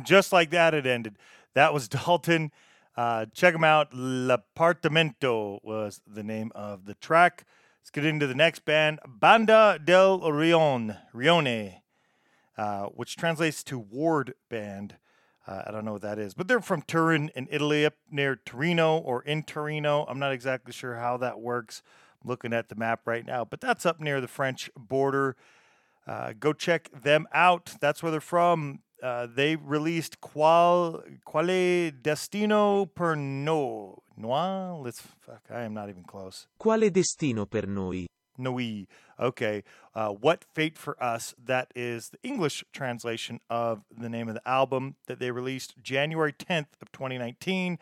And 0.03 0.07
just 0.09 0.33
like 0.33 0.49
that, 0.49 0.73
it 0.73 0.85
ended. 0.85 1.15
That 1.53 1.73
was 1.73 1.87
Dalton. 1.87 2.51
Uh, 2.97 3.25
check 3.33 3.53
them 3.53 3.63
out. 3.63 3.93
L'Appartamento 3.93 5.59
was 5.63 6.01
the 6.05 6.23
name 6.23 6.51
of 6.53 6.83
the 6.83 6.95
track. 6.95 7.45
Let's 7.79 7.89
get 7.89 8.03
into 8.03 8.27
the 8.27 8.35
next 8.35 8.65
band, 8.65 8.99
Banda 9.07 9.79
del 9.81 10.19
Rion, 10.29 10.97
Rione, 11.13 11.75
uh, 12.57 12.87
which 12.87 13.15
translates 13.15 13.63
to 13.63 13.79
Ward 13.79 14.33
Band. 14.49 14.97
Uh, 15.47 15.63
I 15.67 15.71
don't 15.71 15.85
know 15.85 15.93
what 15.93 16.01
that 16.01 16.19
is, 16.19 16.33
but 16.33 16.49
they're 16.49 16.59
from 16.59 16.81
Turin 16.81 17.31
in 17.33 17.47
Italy, 17.49 17.85
up 17.85 17.95
near 18.11 18.35
Torino 18.35 18.97
or 18.97 19.21
in 19.21 19.43
Torino. 19.43 20.05
I'm 20.09 20.19
not 20.19 20.33
exactly 20.33 20.73
sure 20.73 20.95
how 20.95 21.15
that 21.17 21.39
works. 21.39 21.81
I'm 22.21 22.29
looking 22.29 22.51
at 22.51 22.67
the 22.67 22.75
map 22.75 23.01
right 23.05 23.25
now, 23.25 23.45
but 23.45 23.61
that's 23.61 23.85
up 23.85 24.01
near 24.01 24.19
the 24.19 24.27
French 24.27 24.69
border. 24.75 25.37
Uh, 26.05 26.33
go 26.37 26.51
check 26.51 26.89
them 26.91 27.25
out. 27.33 27.75
That's 27.79 28.03
where 28.03 28.11
they're 28.11 28.19
from. 28.19 28.79
Uh, 29.03 29.27
they 29.35 29.57
released 29.57 30.21
Qual 30.21 31.03
Quale 31.25 31.91
Destino 31.91 32.85
per 32.85 33.15
no 33.15 34.01
Noir. 34.15 34.79
Let's 34.81 35.01
fuck. 35.01 35.41
I 35.49 35.63
am 35.63 35.73
not 35.73 35.89
even 35.89 36.03
close. 36.03 36.47
Quale 36.57 36.89
destino 36.89 37.45
per 37.45 37.65
noi? 37.65 38.05
Noi. 38.37 38.87
Okay. 39.19 39.63
Uh, 39.93 40.09
what 40.09 40.45
Fate 40.53 40.77
for 40.77 41.01
Us. 41.03 41.35
That 41.43 41.71
is 41.75 42.09
the 42.09 42.19
English 42.23 42.63
translation 42.71 43.39
of 43.49 43.83
the 43.95 44.09
name 44.09 44.27
of 44.27 44.35
the 44.35 44.47
album 44.47 44.95
that 45.07 45.19
they 45.19 45.31
released 45.31 45.75
January 45.81 46.33
10th 46.33 46.67
of 46.81 46.91
2019. 46.91 47.79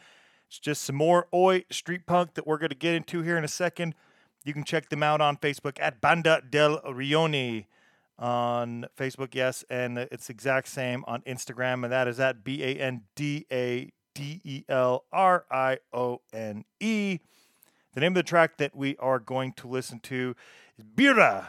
It's 0.47 0.59
just 0.59 0.81
some 0.83 0.95
more 0.95 1.27
Oi 1.33 1.65
street 1.69 2.05
punk 2.05 2.33
that 2.33 2.47
we're 2.47 2.57
going 2.57 2.69
to 2.69 2.75
get 2.75 2.95
into 2.95 3.21
here 3.21 3.37
in 3.37 3.43
a 3.43 3.49
second. 3.49 3.95
You 4.43 4.53
can 4.53 4.63
check 4.63 4.89
them 4.89 5.03
out 5.03 5.21
on 5.21 5.37
Facebook 5.37 5.77
at 5.79 6.01
Banda 6.01 6.41
del 6.49 6.81
Rione 6.81 7.65
on 8.19 8.85
Facebook, 8.97 9.33
yes, 9.33 9.63
and 9.69 9.97
it's 9.97 10.27
the 10.27 10.33
exact 10.33 10.67
same 10.67 11.03
on 11.07 11.21
Instagram, 11.21 11.83
and 11.83 11.91
that 11.91 12.07
is 12.07 12.19
at 12.19 12.43
B 12.43 12.63
A 12.63 12.75
N 12.75 13.03
D 13.15 13.45
A 13.51 13.91
D 14.13 14.41
E 14.43 14.63
L 14.69 15.05
R 15.11 15.45
I 15.49 15.79
O 15.93 16.21
N 16.33 16.65
E. 16.79 17.19
The 17.93 17.99
name 17.99 18.13
of 18.13 18.15
the 18.15 18.23
track 18.23 18.57
that 18.57 18.75
we 18.75 18.95
are 18.97 19.19
going 19.19 19.53
to 19.53 19.67
listen 19.67 19.99
to 20.01 20.35
is 20.77 20.85
Birra 20.85 21.47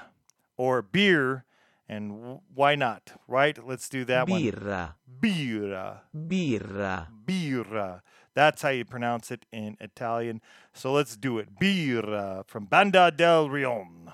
or 0.57 0.83
Beer, 0.83 1.45
and 1.89 2.41
why 2.55 2.75
not, 2.75 3.13
right? 3.29 3.59
Let's 3.65 3.89
do 3.89 4.05
that 4.07 4.29
one. 4.29 4.41
Birra, 4.41 4.95
Birra. 5.21 6.01
birra. 6.17 7.07
Birra. 7.25 8.01
That's 8.35 8.63
how 8.63 8.71
you 8.71 8.85
pronounce 8.85 9.31
it 9.31 9.45
in 9.53 9.77
Italian. 9.79 10.41
So 10.73 10.93
let's 10.93 11.17
do 11.17 11.39
it. 11.39 11.61
Birra 11.61 12.47
from 12.47 12.65
Banda 12.65 13.11
del 13.11 13.51
Rion. 13.51 14.11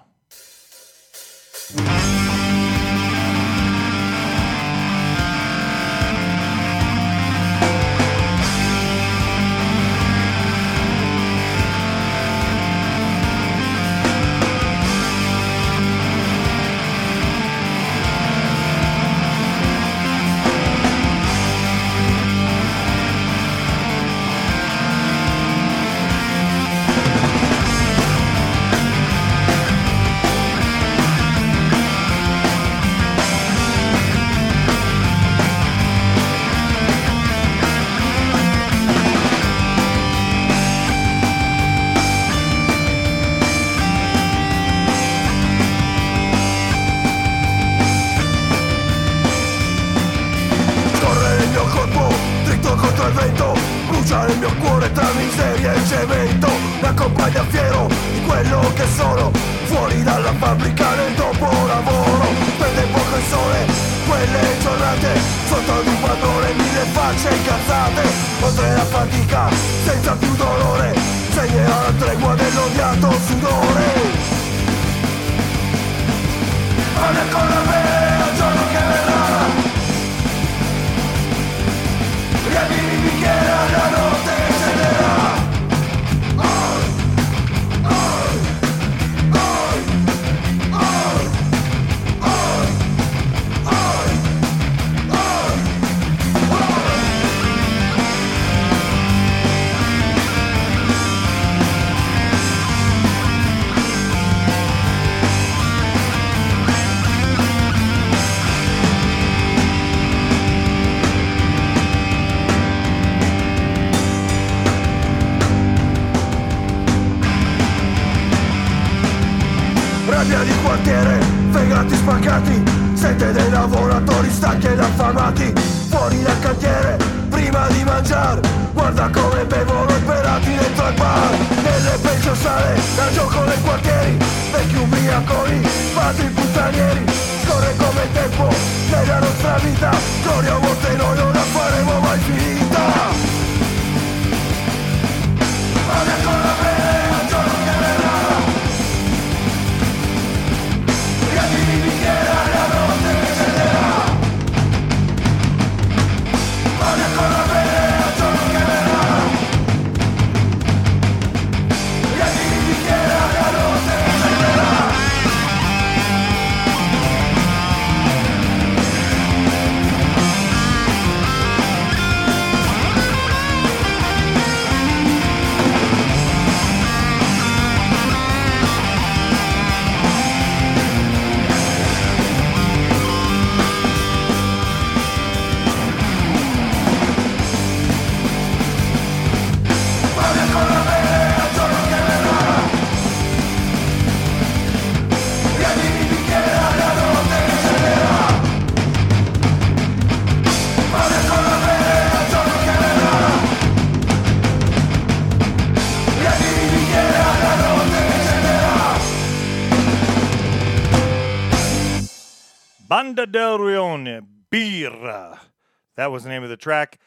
That 215.98 216.12
was 216.12 216.22
the 216.22 216.28
name 216.28 216.44
of 216.44 216.48
the 216.48 216.56
track. 216.56 217.00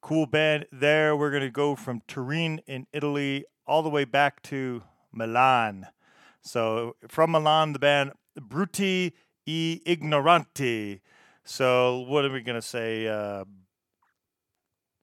Cool 0.00 0.24
band 0.24 0.64
there. 0.72 1.14
We're 1.14 1.30
going 1.30 1.42
to 1.42 1.50
go 1.50 1.76
from 1.76 2.00
Turin 2.08 2.62
in 2.66 2.86
Italy 2.90 3.44
all 3.66 3.82
the 3.82 3.90
way 3.90 4.06
back 4.06 4.42
to 4.44 4.82
Milan. 5.12 5.88
So 6.40 6.96
from 7.06 7.32
Milan, 7.32 7.74
the 7.74 7.78
band 7.78 8.12
Brutti 8.40 9.12
e 9.44 9.82
Ignoranti. 9.86 11.00
So 11.44 11.98
what 11.98 12.24
are 12.24 12.32
we 12.32 12.40
going 12.40 12.58
to 12.58 12.66
say? 12.66 13.08
Uh, 13.08 13.44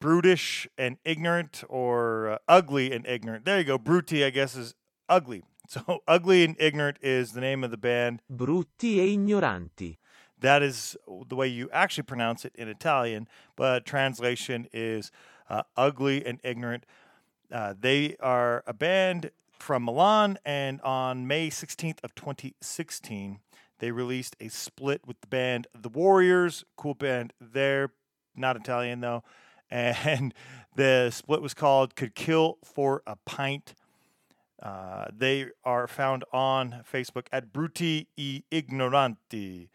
brutish 0.01 0.67
and 0.75 0.97
ignorant 1.05 1.63
or 1.69 2.29
uh, 2.31 2.37
ugly 2.47 2.91
and 2.91 3.05
ignorant. 3.05 3.45
There 3.45 3.59
you 3.59 3.65
go. 3.65 3.77
Brutti, 3.77 4.25
I 4.25 4.31
guess, 4.31 4.55
is 4.55 4.73
ugly. 5.07 5.43
So 5.69 5.99
ugly 6.07 6.45
and 6.45 6.55
ignorant 6.59 6.97
is 7.01 7.33
the 7.33 7.41
name 7.41 7.61
of 7.61 7.71
the 7.71 7.77
band. 7.77 8.21
Brutti 8.29 9.01
e 9.01 9.17
ignoranti. 9.17 9.97
That 10.39 10.61
is 10.61 10.95
the 11.27 11.35
way 11.35 11.47
you 11.47 11.69
actually 11.71 12.03
pronounce 12.03 12.45
it 12.45 12.53
in 12.55 12.67
Italian, 12.67 13.27
but 13.55 13.85
translation 13.85 14.67
is 14.71 15.11
uh, 15.49 15.63
ugly 15.75 16.25
and 16.25 16.39
ignorant. 16.43 16.85
Uh, 17.51 17.73
they 17.79 18.15
are 18.19 18.63
a 18.67 18.73
band 18.73 19.31
from 19.59 19.85
Milan, 19.85 20.37
and 20.45 20.79
on 20.81 21.27
May 21.27 21.49
16th 21.49 21.97
of 22.03 22.13
2016, 22.15 23.39
they 23.79 23.91
released 23.91 24.35
a 24.39 24.49
split 24.49 25.01
with 25.05 25.21
the 25.21 25.27
band 25.27 25.67
The 25.73 25.89
Warriors. 25.89 26.63
Cool 26.75 26.93
band 26.93 27.33
there, 27.39 27.91
not 28.35 28.55
Italian 28.55 29.01
though. 29.01 29.23
And 29.69 30.33
the 30.75 31.09
split 31.11 31.41
was 31.41 31.53
called 31.53 31.97
Could 31.97 32.15
Kill 32.15 32.57
for 32.63 33.03
a 33.05 33.17
Pint. 33.25 33.75
Uh, 34.63 35.07
they 35.15 35.47
are 35.65 35.87
found 35.87 36.23
on 36.31 36.85
Facebook 36.89 37.27
at 37.33 37.51
Brutti 37.51 38.07
e 38.15 38.43
Ignoranti. 38.49 39.67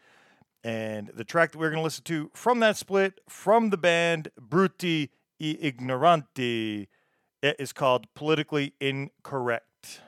And 0.63 1.09
the 1.13 1.25
track 1.25 1.51
that 1.51 1.57
we're 1.57 1.69
going 1.69 1.79
to 1.79 1.83
listen 1.83 2.05
to 2.05 2.31
from 2.33 2.59
that 2.61 2.77
split, 2.77 3.19
from 3.27 3.69
the 3.69 3.77
band 3.77 4.29
Brutti 4.39 5.11
e 5.39 5.57
Ignoranti, 5.61 6.87
it 7.41 7.55
is 7.59 7.73
called 7.73 8.07
Politically 8.13 8.73
Incorrect. 8.79 10.01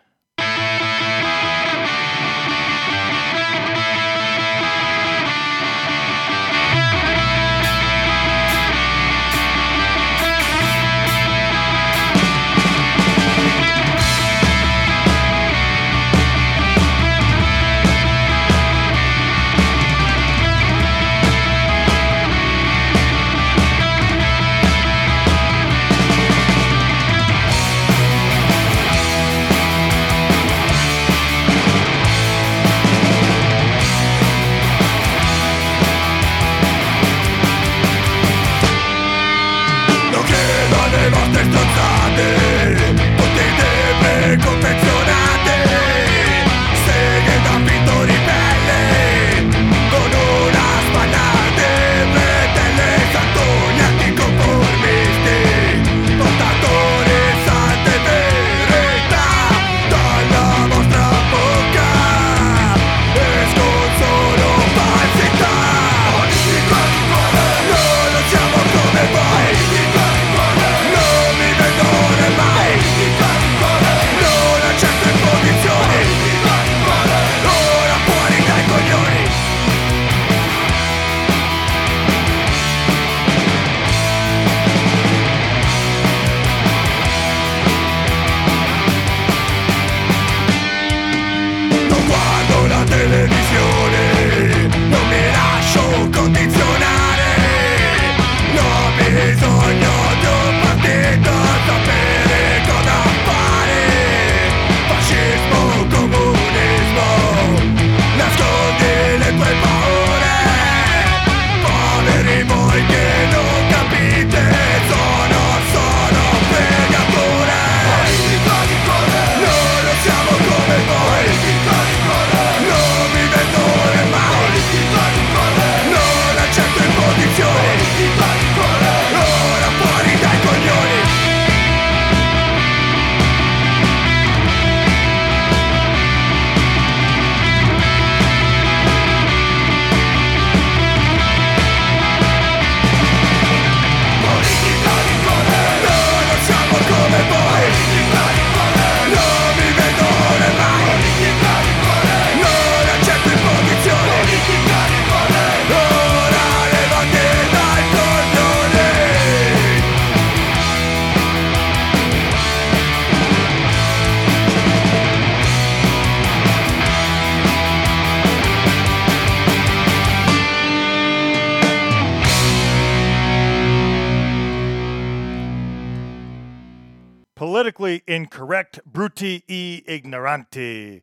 Incorrect, 178.07 178.79
brutti 178.85 179.43
e 179.47 179.81
Ignoranti. 179.87 181.01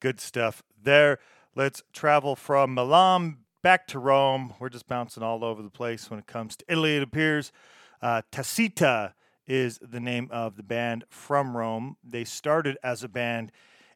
Good 0.00 0.20
stuff 0.20 0.62
there. 0.82 1.18
Let's 1.54 1.82
travel 1.92 2.36
from 2.36 2.74
Milan 2.74 3.38
back 3.62 3.86
to 3.88 3.98
Rome. 3.98 4.54
We're 4.58 4.70
just 4.70 4.86
bouncing 4.86 5.22
all 5.22 5.44
over 5.44 5.62
the 5.62 5.70
place 5.70 6.10
when 6.10 6.18
it 6.18 6.26
comes 6.26 6.56
to 6.56 6.64
Italy, 6.68 6.96
it 6.96 7.02
appears. 7.02 7.52
Uh, 8.00 8.22
Tacita 8.32 9.14
is 9.46 9.78
the 9.82 10.00
name 10.00 10.28
of 10.30 10.56
the 10.56 10.62
band 10.62 11.04
from 11.08 11.56
Rome. 11.56 11.96
They 12.04 12.24
started 12.24 12.78
as 12.82 13.02
a 13.02 13.08
band 13.08 13.50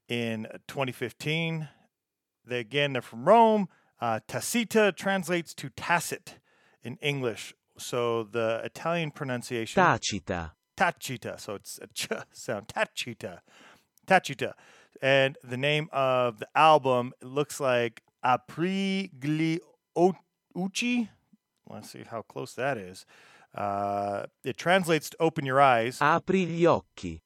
in 0.09 0.49
2015. 0.69 1.69
They 2.45 2.59
again, 2.59 2.93
they're 2.93 3.03
from 3.03 3.25
Rome. 3.25 3.69
Uh, 4.01 4.21
tacita 4.27 4.93
translates 4.97 5.55
to 5.55 5.71
tacit 5.71 6.39
in 6.83 6.97
English. 6.97 7.55
So 7.79 8.25
the 8.25 8.61
Italian 8.65 9.13
pronunciation 9.13 9.83
Tacita. 9.83 10.54
Tacita. 10.77 11.39
So 11.39 11.55
it's 11.55 11.79
a 11.83 11.87
ch 11.89 12.09
sound. 12.33 12.69
Tacita. 12.69 13.41
Tacita. 14.07 14.55
And 15.03 15.37
the 15.43 15.57
name 15.57 15.89
of 15.93 16.39
the 16.39 16.49
album 16.55 17.13
looks 17.23 17.61
like 17.61 18.03
Aprigliucci. 18.25 19.59
Let's 21.69 21.91
see 21.91 22.05
how 22.09 22.23
close 22.23 22.55
that 22.55 22.77
is. 22.79 23.07
Uh, 23.55 24.27
it 24.43 24.57
translates 24.57 25.11
to 25.11 25.17
open 25.21 25.45
your 25.47 25.61
eyes. 25.61 25.99
Apri 26.01 26.45
gli 26.47 26.65
occhi. 26.65 27.21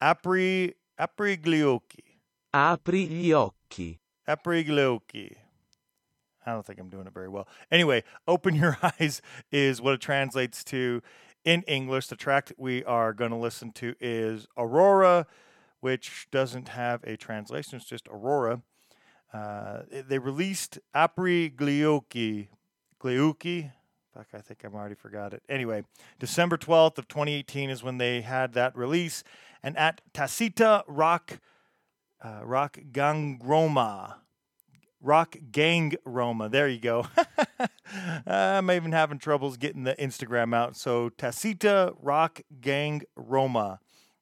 Apri 0.00 0.74
Aprigliucci. 0.98 2.18
Apri 2.52 3.06
gli 3.06 3.32
occhi. 3.32 3.98
Aprigliucci. 4.28 5.36
I 6.46 6.52
don't 6.52 6.64
think 6.64 6.78
I'm 6.78 6.90
doing 6.90 7.06
it 7.06 7.14
very 7.14 7.28
well. 7.28 7.48
Anyway, 7.70 8.04
Open 8.28 8.54
Your 8.54 8.76
Eyes 9.00 9.22
is 9.50 9.80
what 9.80 9.94
it 9.94 10.00
translates 10.00 10.62
to 10.64 11.02
in 11.44 11.62
English. 11.62 12.08
The 12.08 12.16
track 12.16 12.46
that 12.46 12.58
we 12.58 12.84
are 12.84 13.12
going 13.12 13.30
to 13.30 13.36
listen 13.36 13.72
to 13.72 13.94
is 14.00 14.46
Aurora, 14.56 15.26
which 15.80 16.28
doesn't 16.30 16.68
have 16.70 17.02
a 17.04 17.16
translation, 17.16 17.76
it's 17.76 17.88
just 17.88 18.08
Aurora. 18.08 18.62
Uh, 19.32 19.82
they 19.90 20.18
released 20.18 20.78
Apri 20.94 21.50
Gliuki. 21.50 22.48
Gliuki? 23.00 23.72
Fuck, 24.14 24.28
I 24.32 24.38
think 24.38 24.64
I've 24.64 24.74
already 24.74 24.94
forgot 24.94 25.34
it. 25.34 25.42
Anyway, 25.48 25.84
December 26.20 26.56
12th 26.56 26.98
of 26.98 27.08
2018 27.08 27.68
is 27.68 27.82
when 27.82 27.98
they 27.98 28.20
had 28.20 28.52
that 28.52 28.76
release. 28.76 29.24
And 29.60 29.76
at 29.76 30.00
Tacita 30.12 30.84
Rock, 30.86 31.40
uh, 32.22 32.42
Rock 32.44 32.78
Gangroma, 32.92 34.14
Rock 35.04 35.36
Gang 35.52 35.92
Roma. 36.06 36.48
There 36.48 36.66
you 36.66 36.80
go. 36.80 37.06
I'm 38.26 38.70
even 38.70 38.92
having 38.92 39.18
troubles 39.18 39.58
getting 39.58 39.84
the 39.84 39.94
Instagram 39.96 40.54
out. 40.54 40.76
So 40.76 41.10
Tacita 41.10 41.92
Rock 42.00 42.40
Gang 42.60 43.02
Roma. 43.14 43.80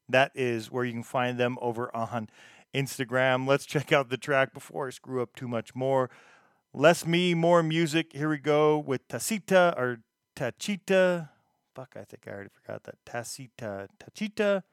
That 0.09 0.31
is 0.35 0.69
where 0.69 0.83
you 0.83 0.91
can 0.91 1.03
find 1.03 1.39
them 1.39 1.57
over 1.61 1.95
on 1.95 2.29
Instagram. 2.75 3.47
Let's 3.47 3.65
check 3.65 3.93
out 3.93 4.09
the 4.09 4.17
track 4.17 4.53
before 4.53 4.87
I 4.87 4.89
screw 4.89 5.21
up 5.21 5.35
too 5.35 5.47
much 5.47 5.73
more. 5.73 6.09
Less 6.73 7.05
me, 7.05 7.33
more 7.33 7.63
music. 7.63 8.11
Here 8.13 8.29
we 8.29 8.37
go 8.37 8.77
with 8.77 9.07
Tacita 9.07 9.73
or 9.77 9.99
Tachita. 10.35 11.29
Fuck, 11.73 11.95
I 11.95 12.03
think 12.03 12.27
I 12.27 12.31
already 12.31 12.49
forgot 12.49 12.83
that. 12.83 12.95
Tacita, 13.05 13.87
Tachita. 13.99 14.63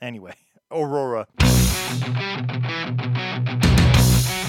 Anyway, 0.00 0.34
Aurora. 0.70 1.26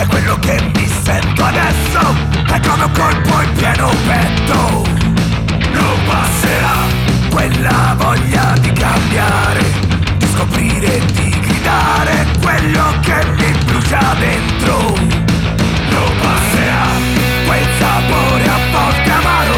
È 0.00 0.06
quello 0.06 0.38
che 0.38 0.60
mi 0.74 0.88
sento 1.02 1.44
adesso. 1.44 2.38
È 2.46 2.60
come 2.60 2.84
un 2.84 2.92
colpo 2.92 3.42
in 3.42 3.52
pieno 3.52 3.90
petto 4.06 4.86
Non 5.70 5.98
passerà 6.06 6.76
Quella 7.30 7.94
voglia 7.98 8.54
di 8.58 8.72
cambiare 8.72 9.60
Di 10.16 10.26
scoprire 10.26 10.96
e 10.96 11.04
di 11.12 11.40
gridare 11.40 12.26
Quello 12.40 12.94
che 13.02 13.26
mi 13.36 13.52
brucia 13.66 14.14
dentro. 14.18 14.94
Non 15.90 16.12
passerà 16.22 16.86
Quel 17.46 17.66
sapore 17.78 18.48
a 18.48 18.58
volte 18.72 19.10
amaro 19.10 19.57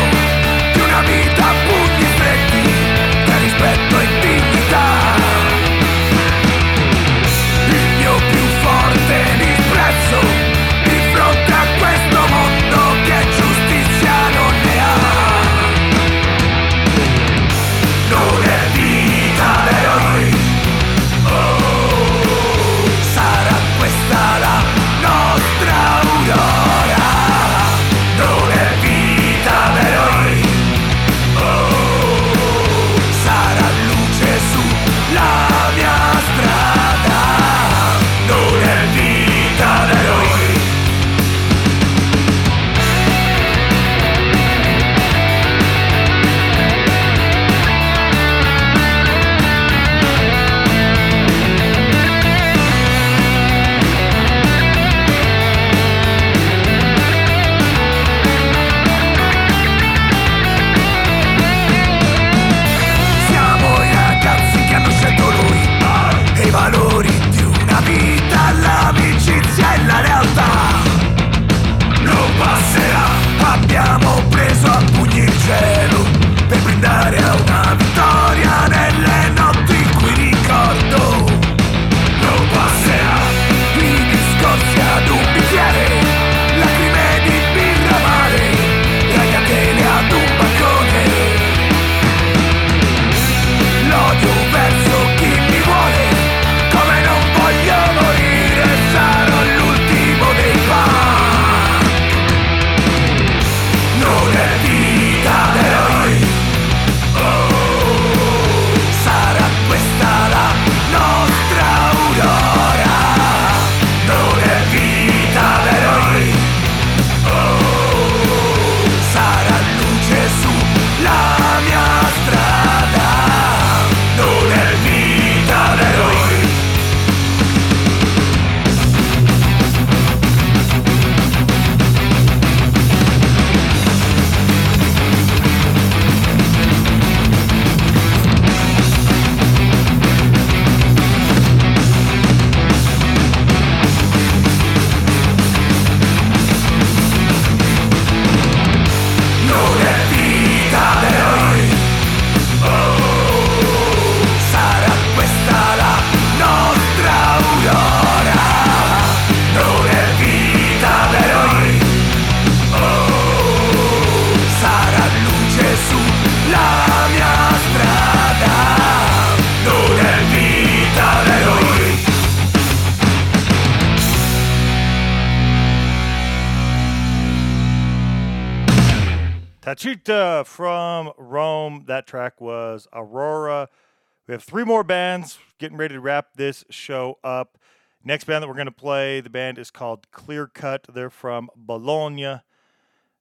three 184.51 184.64
more 184.64 184.83
bands 184.83 185.39
getting 185.59 185.77
ready 185.77 185.95
to 185.95 186.01
wrap 186.01 186.35
this 186.35 186.64
show 186.71 187.21
up. 187.22 187.57
Next 188.03 188.25
band 188.25 188.43
that 188.43 188.49
we're 188.49 188.55
going 188.55 188.67
to 188.67 188.72
play, 188.72 189.21
the 189.21 189.31
band 189.31 189.59
is 189.59 189.71
called 189.71 190.11
Clear 190.11 190.49
Cut. 190.49 190.87
They're 190.93 191.09
from 191.09 191.51
Bologna. 191.55 192.41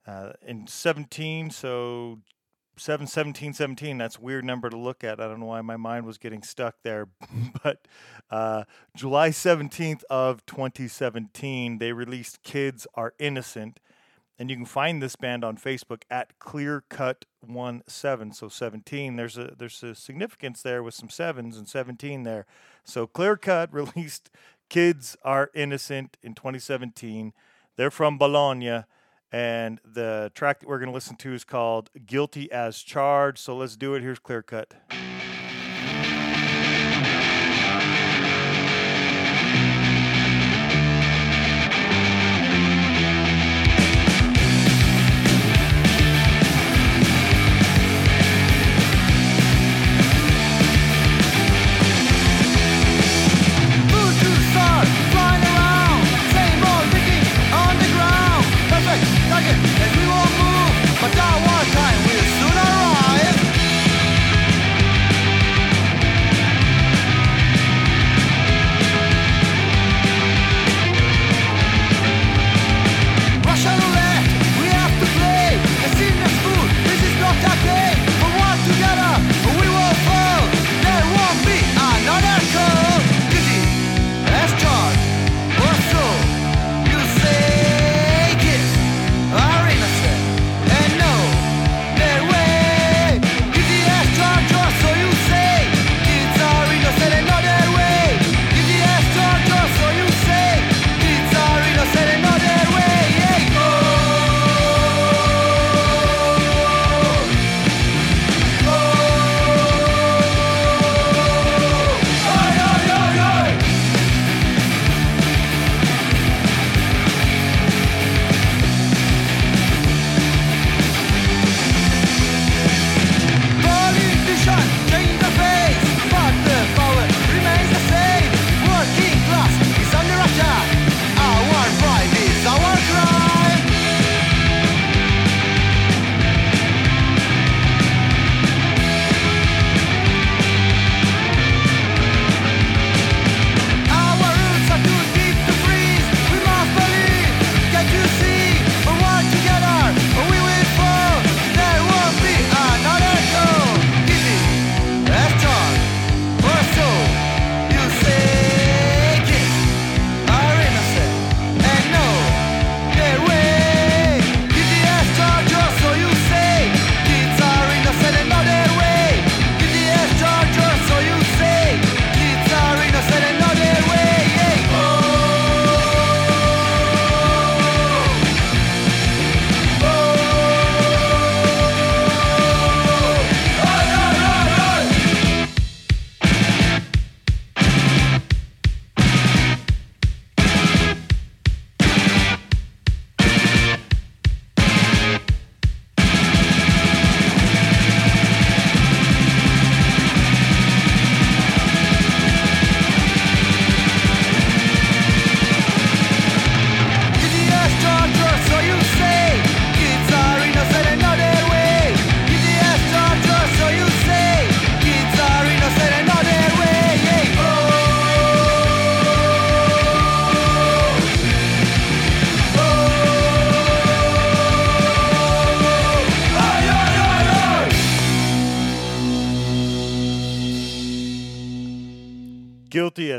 Uh, 0.07 0.31
in 0.41 0.65
17, 0.65 1.51
so 1.51 2.17
7, 2.77 3.05
17, 3.05 3.53
17. 3.53 3.99
That's 3.99 4.17
a 4.17 4.21
weird 4.21 4.43
number 4.43 4.71
to 4.71 4.77
look 4.77 5.03
at. 5.03 5.19
I 5.19 5.27
don't 5.27 5.39
know 5.39 5.45
why 5.45 5.61
my 5.61 5.77
mind 5.77 6.07
was 6.07 6.17
getting 6.17 6.41
stuck 6.41 6.77
there. 6.83 7.09
but 7.63 7.87
uh, 8.31 8.63
July 8.95 9.29
17th 9.29 10.01
of 10.09 10.43
2017, 10.47 11.77
they 11.77 11.93
released 11.93 12.41
Kids 12.41 12.87
Are 12.95 13.13
Innocent. 13.19 13.79
And 14.39 14.49
you 14.49 14.55
can 14.55 14.65
find 14.65 14.99
this 14.99 15.15
band 15.15 15.43
on 15.43 15.57
Facebook 15.57 16.01
at 16.09 16.39
Clear 16.39 16.85
Cut 16.89 17.25
One 17.41 17.83
Seven. 17.87 18.31
So 18.31 18.49
17. 18.49 19.15
There's 19.15 19.37
a 19.37 19.53
there's 19.57 19.81
a 19.83 19.95
significance 19.95 20.61
there 20.61 20.83
with 20.83 20.93
some 20.93 21.09
sevens 21.09 21.57
and 21.57 21.67
17 21.67 22.23
there. 22.23 22.45
So 22.83 23.07
Clear 23.07 23.37
Cut 23.37 23.73
released 23.73 24.29
Kids 24.69 25.17
Are 25.23 25.49
Innocent 25.53 26.17
in 26.21 26.35
2017. 26.35 27.33
They're 27.75 27.91
from 27.91 28.17
Bologna. 28.17 28.83
And 29.31 29.79
the 29.85 30.31
track 30.33 30.59
that 30.59 30.67
we're 30.67 30.79
going 30.79 30.89
to 30.89 30.93
listen 30.93 31.15
to 31.17 31.33
is 31.33 31.43
called 31.43 31.91
Guilty 32.05 32.51
as 32.51 32.79
Charged. 32.79 33.37
So 33.37 33.55
let's 33.55 33.77
do 33.77 33.93
it. 33.93 34.01
Here's 34.01 34.17
Clear 34.17 34.41
Cut. 34.41 34.73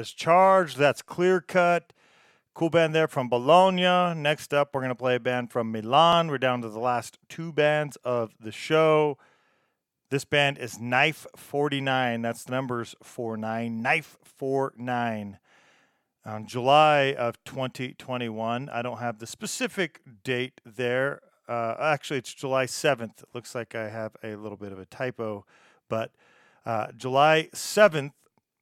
As 0.00 0.12
Charged. 0.12 0.78
That's 0.78 1.02
Clear 1.02 1.42
Cut. 1.42 1.92
Cool 2.54 2.70
band 2.70 2.94
there 2.94 3.06
from 3.06 3.28
Bologna. 3.28 4.18
Next 4.18 4.54
up, 4.54 4.70
we're 4.72 4.80
going 4.80 4.88
to 4.88 4.94
play 4.94 5.16
a 5.16 5.20
band 5.20 5.52
from 5.52 5.70
Milan. 5.70 6.28
We're 6.28 6.38
down 6.38 6.62
to 6.62 6.70
the 6.70 6.78
last 6.78 7.18
two 7.28 7.52
bands 7.52 7.98
of 8.02 8.32
the 8.40 8.50
show. 8.50 9.18
This 10.08 10.24
band 10.24 10.56
is 10.56 10.80
Knife 10.80 11.26
49. 11.36 12.22
That's 12.22 12.44
the 12.44 12.52
numbers 12.52 12.94
49. 13.02 13.82
Knife 13.82 14.16
49. 14.24 15.38
On 16.24 16.46
July 16.46 17.12
of 17.12 17.36
2021, 17.44 18.70
I 18.70 18.80
don't 18.80 19.00
have 19.00 19.18
the 19.18 19.26
specific 19.26 20.00
date 20.24 20.62
there. 20.64 21.20
Uh, 21.46 21.74
actually, 21.78 22.20
it's 22.20 22.32
July 22.32 22.64
7th. 22.64 23.22
It 23.22 23.28
looks 23.34 23.54
like 23.54 23.74
I 23.74 23.90
have 23.90 24.16
a 24.24 24.36
little 24.36 24.56
bit 24.56 24.72
of 24.72 24.78
a 24.78 24.86
typo, 24.86 25.44
but 25.90 26.10
uh, 26.64 26.86
July 26.96 27.50
7th 27.54 28.12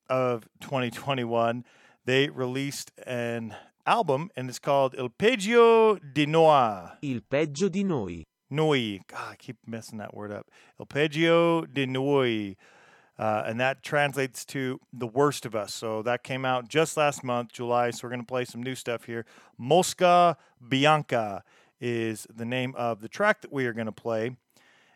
of 0.09 0.48
2021, 0.60 1.64
they 2.05 2.28
released 2.28 2.93
an 3.06 3.55
album 3.86 4.30
and 4.36 4.48
it's 4.48 4.59
called 4.59 4.94
Il 4.98 5.09
Peggio 5.09 5.97
di 5.97 6.26
Noi. 6.26 6.90
Il 7.02 7.20
peggio 7.20 7.68
di 7.68 7.82
noi. 7.82 8.24
Noi. 8.51 9.01
God, 9.09 9.32
I 9.32 9.36
keep 9.36 9.56
messing 9.66 9.98
that 9.98 10.14
word 10.14 10.32
up. 10.32 10.51
Il 10.78 10.86
Peggio 10.86 11.64
di 11.64 11.86
Noi. 11.86 12.56
Uh, 13.18 13.43
and 13.47 13.59
that 13.59 13.82
translates 13.82 14.44
to 14.44 14.78
the 14.93 15.06
worst 15.06 15.44
of 15.44 15.56
us. 15.56 15.74
So 15.74 16.02
that 16.02 16.22
came 16.22 16.44
out 16.44 16.68
just 16.68 16.97
last 16.97 17.24
month, 17.24 17.52
July. 17.52 17.90
So 17.90 18.01
we're 18.05 18.10
going 18.10 18.20
to 18.20 18.26
play 18.26 18.44
some 18.44 18.62
new 18.62 18.76
stuff 18.76 19.05
here. 19.05 19.24
Mosca 19.59 20.36
Bianca 20.66 21.43
is 21.80 22.26
the 22.32 22.44
name 22.44 22.74
of 22.76 23.01
the 23.01 23.09
track 23.09 23.40
that 23.40 23.52
we 23.52 23.66
are 23.66 23.72
going 23.72 23.86
to 23.86 23.93
play. 23.93 24.36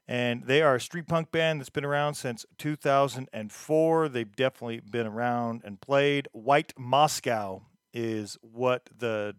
And 0.09 0.45
they 0.47 0.63
are 0.63 0.75
a 0.75 0.81
street 0.81 1.07
punk 1.07 1.31
band 1.31 1.61
that's 1.61 1.71
been 1.71 1.85
around 1.85 2.15
since 2.15 2.45
2004. 2.59 4.09
They've 4.09 4.37
definitely 4.37 4.81
been 4.81 5.07
around 5.07 5.63
and 5.65 5.81
played. 5.81 6.29
White 6.33 6.73
Moscow 6.77 7.63
is 7.95 8.37
what 8.43 8.91
the 8.97 9.37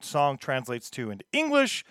song 0.00 0.38
translates 0.38 0.90
to 0.90 1.10
into 1.10 1.24
English. 1.32 1.84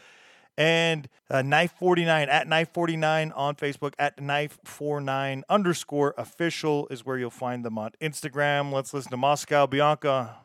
And 0.57 1.09
uh, 1.29 1.41
knife 1.41 1.73
49 1.77 2.29
at 2.29 2.47
knife 2.47 2.69
49 2.73 3.33
on 3.33 3.55
Facebook 3.55 3.93
at 3.99 4.21
knife 4.21 4.57
49 4.63 5.43
underscore 5.49 6.13
official 6.17 6.87
is 6.89 7.05
where 7.05 7.17
you'll 7.17 7.29
find 7.29 7.65
them 7.65 7.77
on 7.77 7.91
Instagram. 7.99 8.71
Let's 8.71 8.93
listen 8.93 9.11
to 9.11 9.17
Moscow 9.17 9.67
Bianca. 9.67 10.44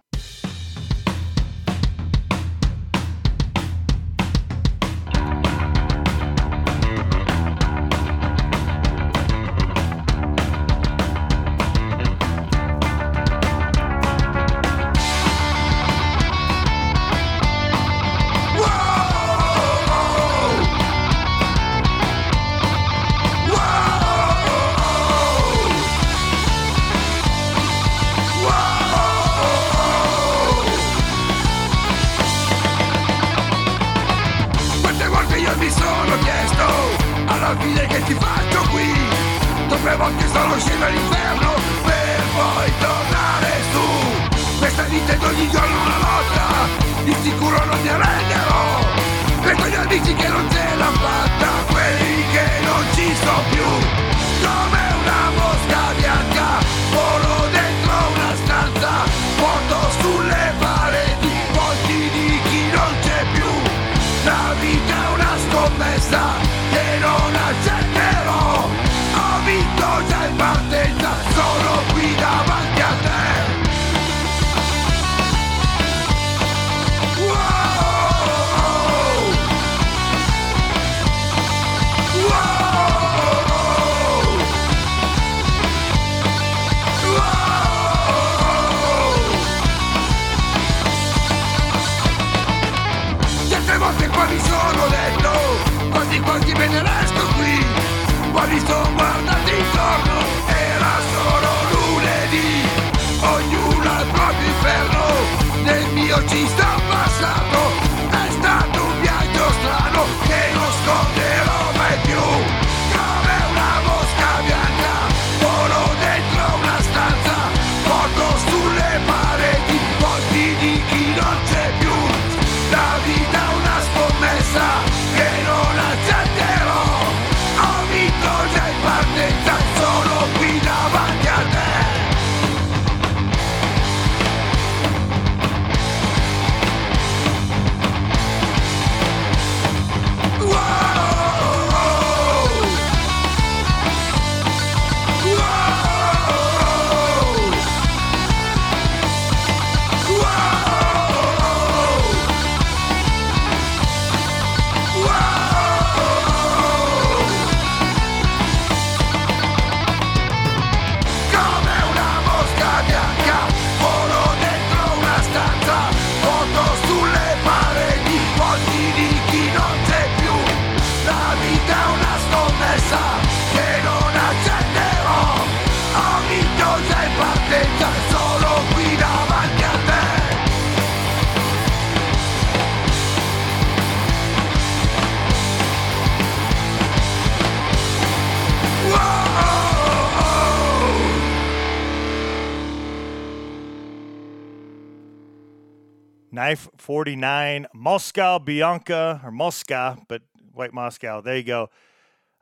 Knife 196.40 196.70
49, 196.78 197.66
Moscow 197.74 198.38
Bianca, 198.38 199.20
or 199.22 199.30
Mosca, 199.30 199.98
but 200.08 200.22
White 200.54 200.72
Moscow. 200.72 201.20
There 201.20 201.36
you 201.36 201.42
go. 201.42 201.68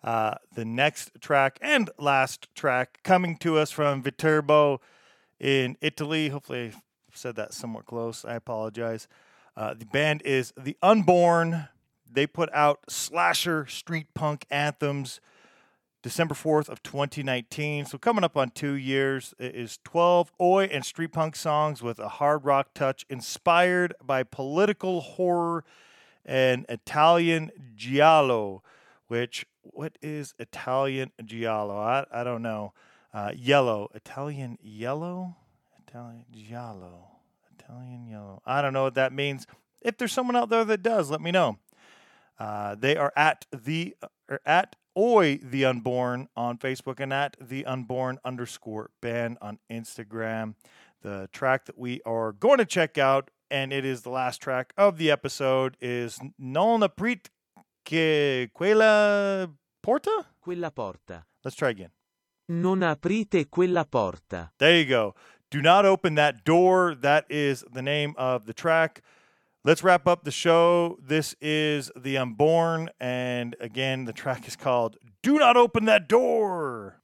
Uh, 0.04 0.36
the 0.54 0.64
next 0.64 1.10
track 1.20 1.58
and 1.60 1.90
last 1.98 2.46
track 2.54 3.00
coming 3.02 3.36
to 3.38 3.58
us 3.58 3.72
from 3.72 4.04
Viterbo 4.04 4.80
in 5.40 5.76
Italy. 5.80 6.28
Hopefully, 6.28 6.68
I 6.68 6.80
said 7.12 7.34
that 7.34 7.52
somewhat 7.52 7.86
close. 7.86 8.24
I 8.24 8.36
apologize. 8.36 9.08
Uh, 9.56 9.74
the 9.74 9.86
band 9.86 10.22
is 10.24 10.52
The 10.56 10.76
Unborn. 10.80 11.66
They 12.08 12.28
put 12.28 12.50
out 12.52 12.88
slasher 12.88 13.66
street 13.66 14.14
punk 14.14 14.46
anthems 14.48 15.20
December 16.02 16.34
4th 16.34 16.68
of 16.68 16.82
2019. 16.82 17.86
So 17.86 17.98
coming 17.98 18.24
up 18.24 18.36
on 18.36 18.50
two 18.50 18.74
years 18.74 19.34
is 19.38 19.78
12 19.84 20.32
oi 20.40 20.64
and 20.64 20.84
street 20.84 21.12
punk 21.12 21.34
songs 21.34 21.82
with 21.82 21.98
a 21.98 22.08
hard 22.08 22.44
rock 22.44 22.74
touch 22.74 23.04
inspired 23.10 23.94
by 24.04 24.22
political 24.22 25.00
horror 25.00 25.64
and 26.24 26.66
Italian 26.68 27.50
giallo, 27.74 28.62
which 29.08 29.46
what 29.62 29.98
is 30.00 30.34
Italian 30.38 31.10
giallo? 31.24 31.78
I, 31.78 32.04
I 32.12 32.24
don't 32.24 32.42
know. 32.42 32.72
Uh, 33.12 33.32
yellow, 33.34 33.88
Italian 33.94 34.58
yellow, 34.62 35.36
Italian 35.86 36.24
giallo, 36.32 37.08
Italian 37.58 38.06
yellow. 38.06 38.42
I 38.46 38.62
don't 38.62 38.72
know 38.72 38.84
what 38.84 38.94
that 38.94 39.12
means. 39.12 39.46
If 39.80 39.96
there's 39.96 40.12
someone 40.12 40.36
out 40.36 40.50
there 40.50 40.64
that 40.64 40.82
does, 40.82 41.10
let 41.10 41.20
me 41.20 41.30
know. 41.30 41.58
Uh, 42.38 42.74
they 42.76 42.96
are 42.96 43.12
at 43.16 43.46
the 43.50 43.96
or 44.28 44.40
at 44.46 44.76
Oi 44.98 45.38
the 45.40 45.64
Unborn 45.64 46.28
on 46.34 46.58
Facebook 46.58 46.98
and 46.98 47.12
at 47.12 47.36
the 47.40 47.64
Unborn 47.64 48.18
underscore 48.24 48.90
band 49.00 49.38
on 49.40 49.60
Instagram. 49.70 50.54
The 51.02 51.28
track 51.32 51.66
that 51.66 51.78
we 51.78 52.00
are 52.04 52.32
going 52.32 52.58
to 52.58 52.64
check 52.64 52.98
out, 52.98 53.30
and 53.48 53.72
it 53.72 53.84
is 53.84 54.02
the 54.02 54.10
last 54.10 54.42
track 54.42 54.72
of 54.76 54.98
the 54.98 55.08
episode, 55.08 55.76
is 55.80 56.18
Non 56.36 56.80
aprit 56.80 57.28
que 57.84 58.48
quella 58.52 59.48
porta. 59.80 60.26
Quella 60.40 60.72
porta. 60.72 61.24
Let's 61.44 61.56
try 61.56 61.70
again. 61.70 61.90
Non 62.48 62.80
aprite 62.80 63.48
quella 63.48 63.84
porta. 63.84 64.50
There 64.58 64.76
you 64.76 64.84
go. 64.84 65.14
Do 65.48 65.62
not 65.62 65.86
open 65.86 66.16
that 66.16 66.44
door. 66.44 66.96
That 66.96 67.24
is 67.30 67.64
the 67.72 67.82
name 67.82 68.14
of 68.18 68.46
the 68.46 68.52
track. 68.52 69.02
Let's 69.64 69.82
wrap 69.82 70.06
up 70.06 70.22
the 70.22 70.30
show. 70.30 70.98
This 71.04 71.34
is 71.40 71.90
The 71.96 72.16
Unborn. 72.16 72.90
And 73.00 73.56
again, 73.60 74.04
the 74.04 74.12
track 74.12 74.46
is 74.46 74.54
called 74.54 74.96
Do 75.20 75.36
Not 75.36 75.56
Open 75.56 75.84
That 75.86 76.08
Door. 76.08 77.00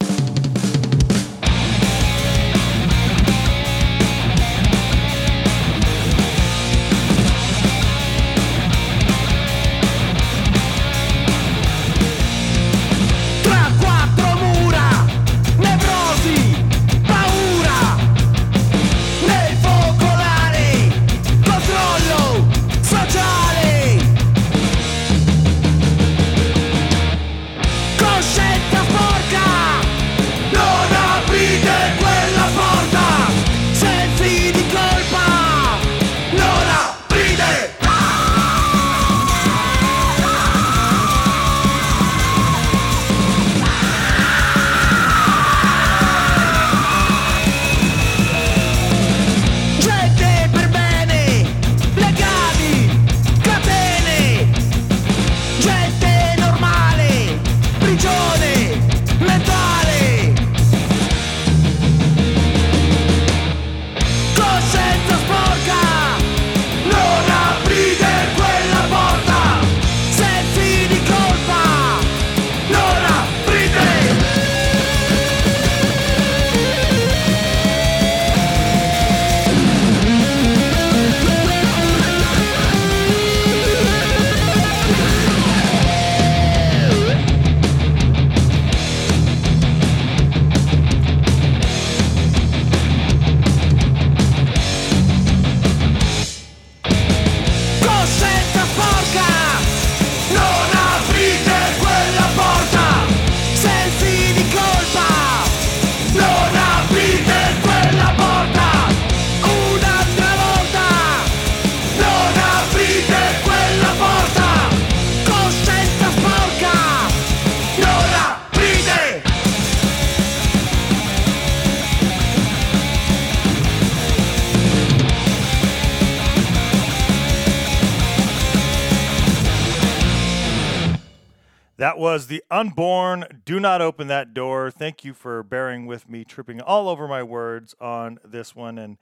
Do 133.45 133.59
not 133.59 133.79
open 133.79 134.07
that 134.07 134.33
door. 134.33 134.71
Thank 134.71 135.05
you 135.05 135.13
for 135.13 135.43
bearing 135.43 135.85
with 135.85 136.09
me, 136.09 136.23
tripping 136.23 136.61
all 136.61 136.89
over 136.89 137.07
my 137.07 137.21
words 137.21 137.75
on 137.79 138.17
this 138.25 138.55
one 138.55 138.79
and 138.79 138.97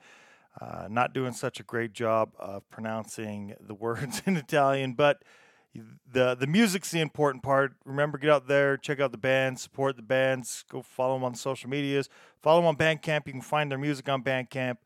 uh, 0.60 0.86
not 0.90 1.14
doing 1.14 1.32
such 1.32 1.60
a 1.60 1.62
great 1.62 1.94
job 1.94 2.32
of 2.38 2.68
pronouncing 2.68 3.54
the 3.58 3.72
words 3.72 4.20
in 4.26 4.36
Italian. 4.36 4.92
But 4.92 5.22
the 6.12 6.34
the 6.34 6.46
music's 6.46 6.90
the 6.90 7.00
important 7.00 7.42
part. 7.42 7.72
Remember, 7.86 8.18
get 8.18 8.28
out 8.28 8.46
there, 8.46 8.76
check 8.76 9.00
out 9.00 9.12
the 9.12 9.18
bands, 9.18 9.62
support 9.62 9.96
the 9.96 10.02
bands, 10.02 10.66
go 10.70 10.82
follow 10.82 11.14
them 11.14 11.24
on 11.24 11.34
social 11.34 11.70
medias, 11.70 12.10
follow 12.42 12.60
them 12.60 12.68
on 12.68 12.76
Bandcamp. 12.76 13.26
You 13.26 13.32
can 13.32 13.40
find 13.40 13.70
their 13.70 13.78
music 13.78 14.10
on 14.10 14.22
Bandcamp. 14.22 14.76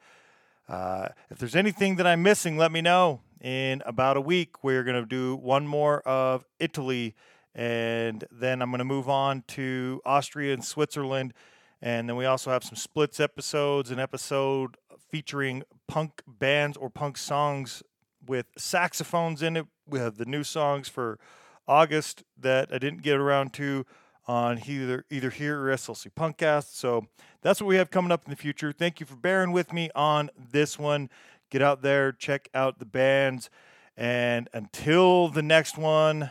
Uh, 0.69 1.09
if 1.31 1.39
there's 1.39 1.57
anything 1.57 1.97
that 1.97 2.07
I'm 2.07 2.23
missing, 2.23 2.57
let 2.57 2.71
me 2.71 2.81
know. 2.81 3.23
In 3.41 3.83
about 3.85 4.17
a 4.17 4.21
week, 4.21 4.63
we're 4.63 4.85
going 4.85 5.01
to 5.01 5.07
do 5.07 5.35
one 5.35 5.67
more 5.67 6.01
of 6.03 6.45
Italy 6.61 7.17
and 7.55 8.25
then 8.31 8.63
I'm 8.63 8.71
going 8.71 8.79
to 8.79 8.85
move 8.85 9.09
on 9.09 9.45
to 9.49 10.01
Austria 10.05 10.55
and 10.55 10.65
Switzerland. 10.65 11.35
And 11.81 12.09
then 12.09 12.17
we 12.17 12.25
also 12.25 12.51
have 12.51 12.65
some 12.65 12.77
splits 12.77 13.21
episodes, 13.21 13.91
an 13.91 13.99
episode 13.99 14.77
featuring 15.11 15.63
punk 15.87 16.23
bands 16.27 16.77
or 16.77 16.91
punk 16.91 17.17
songs 17.17 17.83
with 18.27 18.47
saxophones 18.57 19.43
in 19.43 19.57
it. 19.57 19.67
We 19.87 19.99
have 19.99 20.19
the 20.19 20.27
new 20.27 20.45
songs 20.45 20.89
for 20.89 21.19
August 21.67 22.25
that 22.39 22.73
I 22.73 22.79
didn't 22.79 23.03
get 23.03 23.17
around 23.17 23.53
to 23.55 23.87
on 24.27 24.61
either 24.67 25.05
either 25.11 25.31
here 25.31 25.61
or 25.61 25.75
SLC 25.75 26.13
Punkcast. 26.13 26.75
So 26.75 27.07
that's 27.43 27.61
what 27.61 27.67
we 27.67 27.77
have 27.77 27.91
coming 27.91 28.13
up 28.13 28.25
in 28.27 28.31
the 28.31 28.37
future. 28.37 28.73
Thank 28.73 29.01
you 29.01 29.07
for 29.07 29.17
bearing 29.17 29.53
with 29.53 29.73
me 29.73 29.91
on 29.95 30.31
this 30.53 30.79
one. 30.79 31.09
Get 31.51 31.63
out 31.63 31.81
there, 31.81 32.13
check 32.13 32.49
out 32.55 32.79
the 32.79 32.85
bands, 32.85 33.49
and 33.97 34.49
until 34.53 35.29
the 35.29 35.43
next 35.43 35.79
one. 35.79 36.31